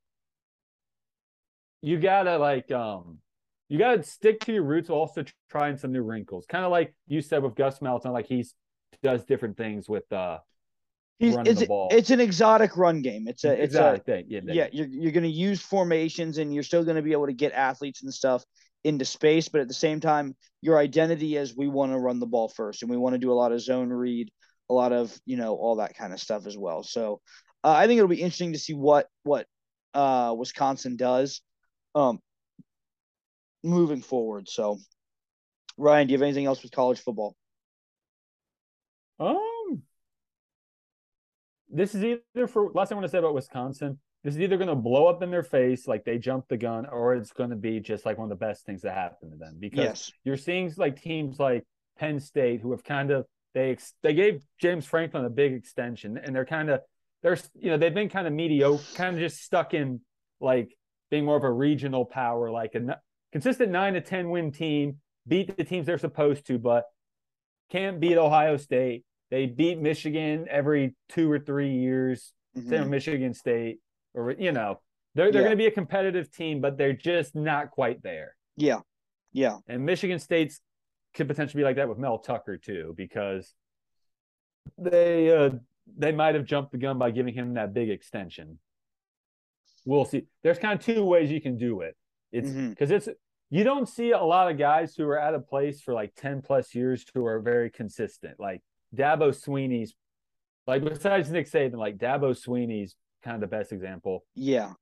[1.82, 3.20] you got to like, um,
[3.70, 4.90] you got to stick to your roots.
[4.90, 8.12] Also trying some new wrinkles, kind of like you said with Gus Melton.
[8.12, 8.54] Like he's
[9.02, 10.38] does different things with uh
[11.20, 11.90] He's, it's, ball.
[11.92, 14.26] it's an exotic run game it's a it's a thing.
[14.28, 17.28] Yeah, yeah, you're you're going to use formations and you're still going to be able
[17.28, 18.44] to get athletes and stuff
[18.84, 22.26] into space, but at the same time, your identity is we want to run the
[22.26, 24.32] ball first and we want to do a lot of zone read,
[24.70, 26.84] a lot of you know all that kind of stuff as well.
[26.84, 27.22] So
[27.64, 29.48] uh, I think it'll be interesting to see what what
[29.94, 31.42] uh, Wisconsin does
[31.96, 32.20] um,
[33.64, 34.50] moving forward.
[34.50, 34.80] So
[35.78, 37.36] Ryan, do you have anything else with college football?
[39.20, 39.84] Um,
[41.70, 44.00] this is either for last thing I want to say about Wisconsin.
[44.24, 46.86] This is either going to blow up in their face like they jumped the gun,
[46.86, 49.38] or it's going to be just like one of the best things that happened to
[49.38, 49.58] them.
[49.60, 50.12] Because Yes.
[50.24, 51.66] you're seeing like teams like
[51.98, 56.18] Penn State who have kind of they ex- they gave James Franklin a big extension,
[56.18, 56.82] and they're kind of
[57.22, 60.00] they're you know they've been kind of mediocre, kind of just stuck in
[60.40, 60.76] like
[61.12, 63.00] being more of a regional power, like a
[63.34, 66.86] consistent nine to ten win team, beat the teams they're supposed to, but
[67.72, 69.04] can't beat Ohio State.
[69.32, 72.34] They beat Michigan every two or three years.
[72.56, 72.80] Same Mhm.
[72.82, 73.80] with Michigan State,
[74.14, 74.80] or you know,
[75.16, 75.48] they're they're Yeah.
[75.48, 78.36] going to be a competitive team, but they're just not quite there.
[78.58, 78.80] Yeah.
[79.32, 79.58] Yeah.
[79.68, 80.60] And Michigan State's
[81.14, 83.54] could potentially be like that with Mel Tucker too, because
[84.78, 85.52] they uh,
[85.98, 88.60] they might have jumped the gun by giving him that big extension.
[89.86, 90.24] We'll see.
[90.44, 91.96] There's kind of two ways you can do it.
[92.32, 93.10] It's because it's
[93.50, 96.42] you don't see a lot of guys who are at a place for like 10
[96.42, 98.40] plus years who are very consistent.
[98.40, 98.62] Like
[98.96, 99.94] Dabo Swinney's
[100.66, 104.26] like besides Nick Saban, like Dabo Swinney's kind of the best example.
[104.36, 104.74] Yeah.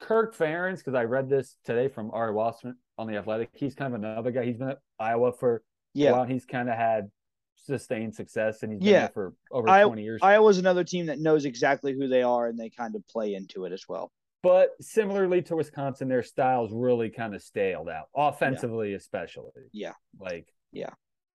[0.00, 3.50] Kirk Ferentz, because I read this today from Ari Wasserman on the Athletic.
[3.54, 4.44] He's kind of another guy.
[4.44, 5.60] He's been at Iowa for a
[5.94, 6.12] Yeah.
[6.12, 6.24] while.
[6.24, 7.10] He's kind of had
[7.54, 9.00] sustained success, and he's been Yeah.
[9.00, 10.20] there for over I- twenty years.
[10.22, 13.64] Iowa's another team that knows exactly who they are and they kind of play into
[13.64, 14.12] it as well.
[14.42, 19.50] But similarly to Wisconsin, their styles really kind of staled out, offensively, especially.
[19.72, 19.94] Yeah.
[20.20, 20.90] Like, Yeah.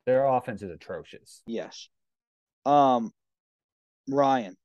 [0.05, 1.41] their offense is atrocious.
[1.47, 1.89] Yes.
[2.65, 3.11] Um,
[4.07, 4.55] Ryan,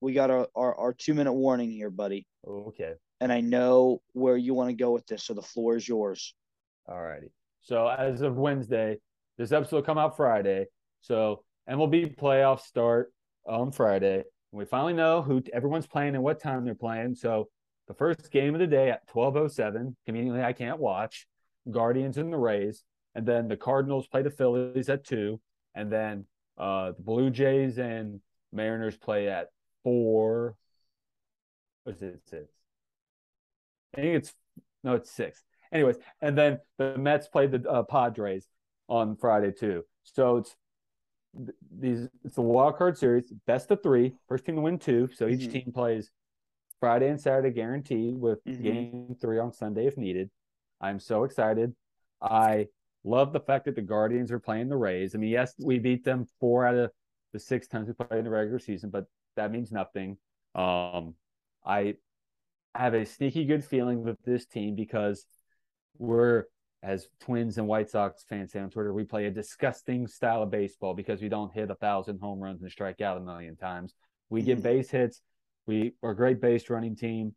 [0.00, 2.26] we got our, our, our two minute warning here, buddy.
[2.46, 2.94] Okay.
[3.20, 6.34] And I know where you want to go with this, so the floor is yours.
[6.88, 7.32] All righty.
[7.60, 8.98] So as of Wednesday,
[9.36, 10.66] this episode will come out Friday.
[11.00, 13.12] So MLB playoffs start
[13.46, 14.24] on Friday.
[14.52, 17.14] We finally know who everyone's playing and what time they're playing.
[17.14, 17.48] So
[17.88, 21.26] the first game of the day at 12:07, conveniently I can't watch,
[21.70, 22.84] Guardians and the Rays,
[23.14, 25.40] and then the Cardinals play the Phillies at 2,
[25.74, 26.26] and then
[26.56, 28.20] uh the Blue Jays and
[28.52, 29.48] Mariners play at
[29.88, 30.54] 4
[31.84, 32.20] what is it?
[32.28, 32.52] 6.
[33.96, 34.34] I think it's
[34.84, 38.46] no, it's 6 anyways, and then the Mets played the uh, Padres
[38.88, 39.84] on Friday too.
[40.04, 40.54] So it's
[41.78, 45.08] these it's the wild card series, best of three, first team to win two.
[45.14, 45.52] So each Mhm.
[45.52, 46.10] team plays
[46.80, 48.62] Friday and Saturday guaranteed with Mhm.
[48.62, 50.30] game three on Sunday if needed.
[50.80, 51.74] I'm so excited.
[52.20, 52.68] I
[53.04, 55.14] love the fact that the Guardians are playing the Rays.
[55.14, 56.92] I mean, yes, we beat them four out of
[57.32, 59.06] the six times we played in the regular season, but
[59.38, 60.18] that means nothing.
[60.54, 61.14] Um,
[61.64, 61.94] I
[62.74, 65.24] have a sneaky good feeling with this team because
[65.96, 66.44] we're
[66.82, 70.50] as Twins and White Sox fans say on Twitter, we play a disgusting style of
[70.50, 73.94] baseball because we don't hit a thousand home runs and strike out a million times.
[74.30, 74.62] We get Mhm.
[74.62, 75.20] base hits.
[75.66, 77.34] We are a great base running team,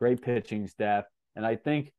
[0.00, 1.92] great pitching staff, and I think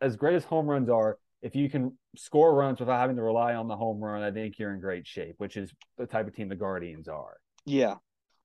[0.00, 3.54] as great as home runs are, if you can score runs without having to rely
[3.54, 6.34] on the home run, I think you're in great shape, which is the type of
[6.34, 7.38] team the Guardians are.
[7.64, 7.96] Yeah.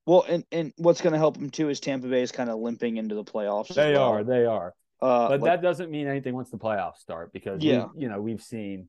[0.06, 2.58] Well, and, and what's going to help them too is Tampa Bay is kind of
[2.60, 3.74] limping into the playoffs.
[3.74, 4.12] They well.
[4.12, 4.72] are, they are.
[5.02, 7.88] Uh, but like- that doesn't mean anything once the playoffs start because we- Yeah.
[7.96, 8.88] you know we've seen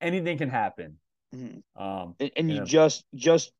[0.00, 0.98] anything can happen.
[1.34, 1.62] Mhm.
[1.76, 2.64] Um, and, and you Yeah.
[2.64, 3.52] just just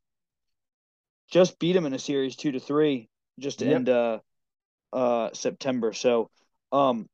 [1.31, 3.09] just beat them in a series two to three
[3.41, 3.75] just to Yep.
[3.75, 4.19] end uh
[4.93, 5.93] uh September.
[5.93, 6.31] So
[6.71, 7.09] um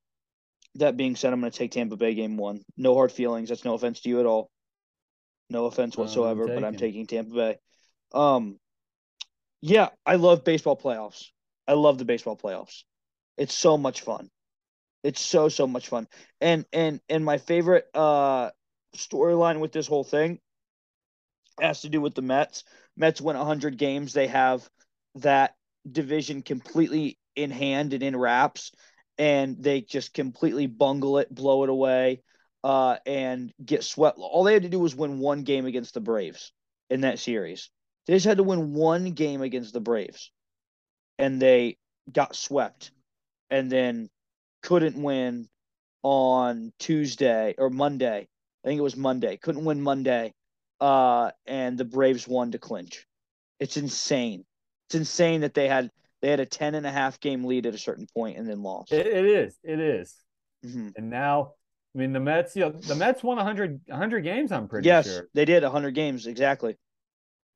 [0.76, 2.62] that being said, I'm gonna take Tampa Bay game one.
[2.76, 3.48] No hard feelings.
[3.48, 4.50] That's no offense to you at all.
[5.48, 7.58] No offense whatsoever, but I'm taking Tampa Bay.
[8.12, 8.58] Um
[9.60, 11.26] yeah, I love baseball playoffs.
[11.68, 12.82] I love the baseball playoffs.
[13.36, 14.30] It's so much fun.
[15.04, 16.08] It's so so much fun.
[16.40, 18.50] And and and my favorite uh
[18.96, 20.40] storyline with this whole thing
[21.60, 22.64] has to do with the Mets.
[22.96, 24.12] Mets win 100 games.
[24.12, 24.68] They have
[25.16, 25.54] that
[25.90, 28.72] division completely in hand and in wraps,
[29.18, 32.22] and they just completely bungle it, blow it away,
[32.64, 34.18] uh, and get swept.
[34.18, 36.52] All they had to do was win one game against the Braves
[36.88, 37.70] in that series.
[38.10, 40.32] They just had to win one game against the Braves,
[41.20, 41.76] and they
[42.10, 42.90] got swept,
[43.50, 44.10] and then
[44.64, 45.48] couldn't win
[46.02, 48.26] on Tuesday or Monday.
[48.64, 49.36] I think it was Monday.
[49.36, 50.34] Couldn't win Monday
[50.80, 53.06] uh, and the Braves won to clinch.
[53.60, 54.44] It's insane.
[54.88, 55.88] It's insane that they had
[56.20, 58.60] they had a 10 and a half game lead at a certain point and then
[58.60, 58.90] lost.
[58.90, 60.16] it, it is, it is.
[60.66, 60.94] Mhm.
[60.96, 61.52] And now,
[61.94, 64.50] I mean, the Mets, you know, the Mets won 100, 100 games.
[64.50, 66.76] I'm pretty Yes, sure, they did 100 games exactly.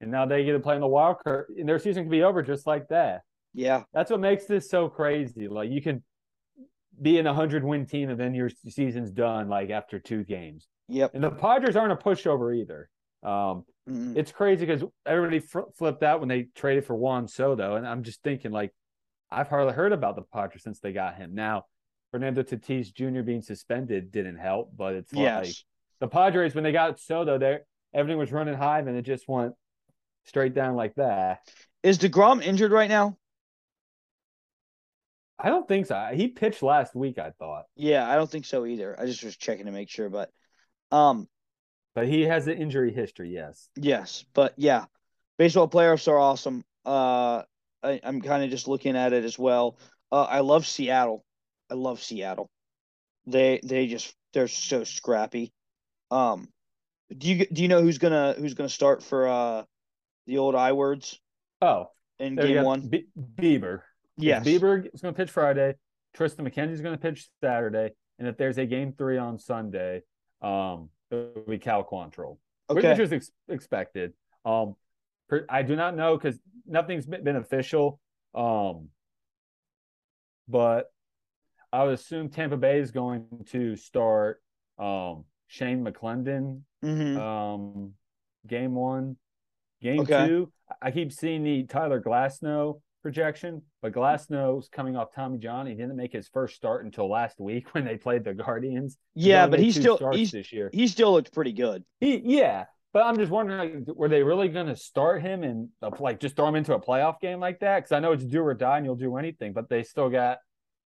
[0.04, 2.22] And now they get to play in the wild card, and their season can be
[2.22, 3.22] over just like that.
[3.52, 5.46] Yeah, That's what makes this so crazy.
[5.48, 6.02] Like you can
[7.00, 10.68] be in a hundred win team, and then your season's done like after two games.
[10.88, 11.12] yep.
[11.14, 12.88] And the Padres aren't a pushover either.
[13.22, 14.16] Um, Mhm.
[14.16, 15.40] it's crazy because everybody
[15.76, 18.72] flipped out when they traded for Juan Soto, and I'm just thinking like,
[19.30, 21.34] I've hardly heard about the Padres since they got him.
[21.34, 21.64] Now,
[22.10, 23.22] Fernando Tatis Jr.
[23.22, 25.54] being suspended didn't help, but it's like
[26.00, 29.54] the Padres when they got Soto, there everything was running high, and it just went
[30.24, 31.40] straight down like that.
[31.82, 33.16] Is DeGrom injured right now?
[35.38, 36.10] I don't think so.
[36.14, 38.98] He pitched last week, I thought, Yeah, I don't think so either.
[38.98, 40.30] I just was checking to make sure, but
[40.92, 41.28] um,
[41.94, 43.30] but he has an injury history.
[43.30, 43.68] Yes.
[43.76, 44.84] yes, but yeah,
[45.38, 46.64] baseball playoffs are awesome.
[46.86, 47.42] Uh,
[47.82, 49.76] I, I'm kind of just looking at it as well.
[50.10, 51.24] Uh, I love Seattle.
[51.70, 52.48] I love Seattle.
[53.26, 55.52] They they just they're so scrappy.
[56.10, 56.48] Um,
[57.16, 59.64] do you do you know who's gonna who's gonna start for uh
[60.26, 61.20] the old I words
[61.62, 62.88] Oh, in game one?
[62.88, 63.80] Be- Bieber.
[64.16, 64.46] Yes.
[64.46, 65.74] Bieber is going to pitch Friday.
[66.16, 70.02] Triston McKenzie's going to pitch Saturday, and if there's a game three on Sunday,
[70.42, 73.00] um, it'll be Cal Quantrill, which Okay.
[73.00, 74.12] was ex- expected.
[74.44, 74.76] Um,
[75.28, 77.98] per- I do not know because nothing's been official.
[78.34, 78.90] Um,
[80.48, 80.92] but
[81.72, 84.40] I would assume Tampa Bay is going to start
[84.78, 87.92] um Shane McClanahan hmm um
[88.46, 89.16] game one
[89.84, 90.26] game Okay.
[90.26, 95.74] two i keep seeing the tyler glasnow projection but glasnow's coming off tommy john he
[95.74, 99.50] didn't make his first start until last week when they played the guardians Yeah, only
[99.50, 101.84] but he still starts he's this year he still looked pretty good.
[102.00, 102.64] he, yeah
[102.94, 105.68] But I'm just wondering, like, were they really going to start him and
[105.98, 107.76] like just throw him into a playoff game like that?
[107.80, 109.52] Because I know it's do or die, and you'll do anything.
[109.52, 110.38] But they still got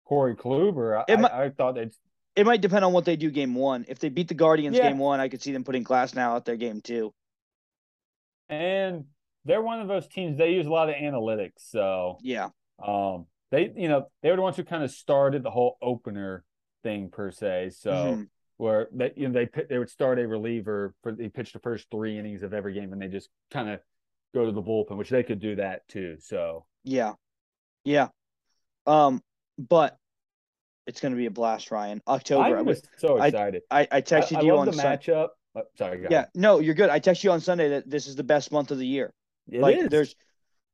[0.07, 1.05] Corey Kluber.
[1.07, 1.91] I, might- I, thought they'd.
[2.35, 3.85] It might depend on what they do game one.
[3.89, 4.89] If they beat the Guardians Yeah.
[4.89, 7.13] game one, I could see them putting Glasnow out there game two.
[8.49, 9.05] And
[9.45, 10.37] they're one of those teams.
[10.39, 12.51] They use a lot of analytics, so Yeah.
[12.83, 16.45] um, they you know they were the ones who kind of started the whole opener
[16.83, 17.71] thing per se.
[17.71, 17.91] So.
[17.93, 18.29] Mhm.
[18.59, 21.87] where they you know they they would start a reliever for they pitch the first
[21.93, 23.79] three innings of every game and they just kind of
[24.35, 26.17] go to the bullpen, which they could do that too.
[26.19, 27.13] So Yeah.
[27.85, 28.09] Yeah.
[28.85, 29.23] Um,
[29.57, 29.97] but
[30.89, 32.03] it's gonna be a blast, Ryan.
[32.09, 32.59] October.
[32.59, 33.63] I'm I, just so excited.
[33.71, 35.29] I, I texted I, I you love on the matchup.
[35.59, 36.29] Oh, sorry, Yeah, ahead.
[36.35, 36.91] no, you're good.
[36.91, 39.13] I texted you on Sunday that this is the best month of the year.
[39.51, 39.89] It like is.
[39.89, 40.15] there's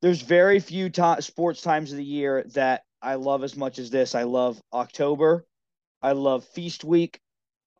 [0.01, 3.89] there's very few ti sports times of the year that I love as much as
[3.89, 4.15] this.
[4.15, 5.45] I love October.
[6.01, 7.19] I love Feast Week,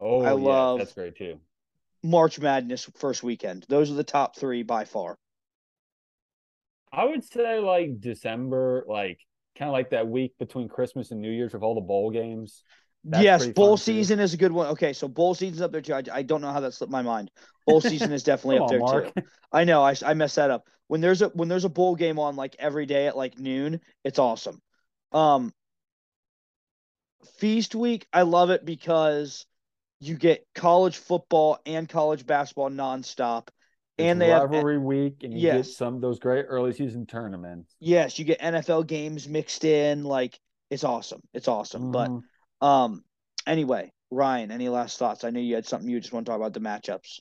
[0.01, 1.39] oh, I yeah, love- that's great too.
[2.03, 3.66] March Madness first weekend.
[3.68, 5.16] Those are the top three by far.
[6.91, 9.20] I would say like December, like
[9.58, 12.64] kind of like that week between Christmas and New Year's with all the bowl games.
[13.06, 13.84] That's yes, pretty bowl fun, too.
[13.84, 14.68] season is a good one.
[14.68, 15.93] Okay, so bowl season's up there too.
[15.93, 17.32] I, I don't know how that slipped my mind.
[17.66, 19.12] Bowl season is definitely up on, there Mark.
[19.16, 19.24] too.
[19.51, 19.84] I know.
[19.84, 20.68] I, I messed that up.
[20.88, 23.82] When there's a when there's a bowl game on like every day at like noon,
[24.03, 24.62] it's awesome.
[25.12, 25.53] Um,
[27.38, 29.45] feast week, I love it because
[29.99, 33.47] you get college football and college basketball nonstop,
[33.97, 35.78] and It's they have rivalry week, and you get Yes.
[35.78, 37.76] some of those great early season tournaments.
[37.80, 40.03] yes, you get NFL games mixed in.
[40.03, 40.39] Like
[40.70, 41.22] it's awesome.
[41.34, 41.88] It's awesome.
[41.91, 42.24] But Mhm.
[42.66, 43.03] Um,
[43.47, 45.24] anyway, Ryan, any last thoughts?
[45.24, 47.20] I know you had something you just want to talk about the matchups.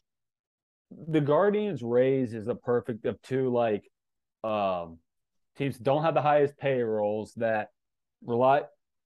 [1.09, 3.85] the Guardians Rays is a perfect of two like
[4.45, 4.99] um
[5.57, 7.69] teams don't have the highest payrolls that
[8.25, 8.63] rely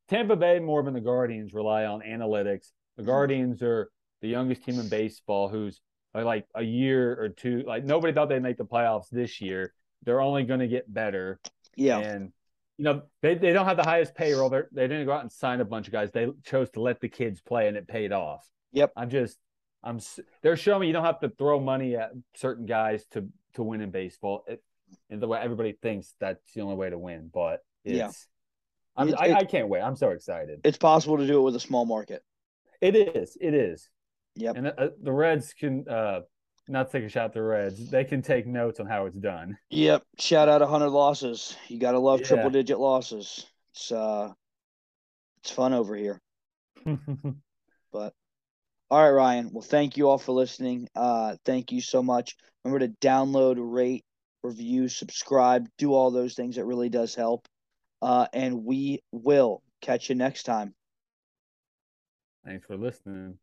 [0.08, 2.68] Tampa Bay more than the Guardians rely on analytics.
[2.96, 3.90] The Guardians are
[4.22, 5.80] the youngest team in baseball who's
[6.14, 9.72] uh, like a year or two like nobody thought they'd make the playoffs this year.
[10.04, 11.38] They're only going to get better
[11.76, 11.98] Yeah.
[11.98, 12.32] and
[12.78, 14.48] you know they, they don't have the highest payroll.
[14.48, 16.10] They're, they didn't go out and sign a bunch of guys.
[16.12, 18.48] They chose to let the kids play and it paid off.
[18.72, 18.92] Yep.
[18.96, 19.36] I'm just
[19.82, 20.00] I'm
[20.42, 23.80] they're showing me you don't have to throw money at certain guys to to win
[23.80, 24.44] in baseball.
[24.46, 24.62] It,
[25.10, 28.10] and the way everybody thinks that's the only way to win, but it's Yeah.
[28.96, 29.82] I'm, It- I, I can't wait.
[29.82, 30.60] I'm so excited.
[30.64, 32.22] It's possible to do it with a small market.
[32.80, 33.36] It is.
[33.40, 33.88] It is.
[34.36, 34.56] Yep.
[34.56, 36.20] And uh, the Reds can uh
[36.68, 37.90] not take a shot at the Reds.
[37.90, 39.58] They can take notes on how it's done.
[39.70, 40.02] Yep.
[40.18, 41.56] Shout out hundred losses.
[41.68, 42.26] You gotta love Yeah.
[42.26, 43.46] triple digit losses.
[43.72, 44.32] It's uh
[45.42, 46.20] it's fun over here.
[47.90, 48.12] But
[48.90, 49.50] all right, Ryan.
[49.50, 50.88] Well, thank you all for listening.
[50.94, 52.36] Uh thank you so much.
[52.64, 54.04] Remember to download, rate,
[54.42, 56.58] review, subscribe, do all those things.
[56.58, 57.48] It really does help.
[58.02, 60.74] Uh and we will catch you next time.
[62.44, 63.38] Thanks for listening.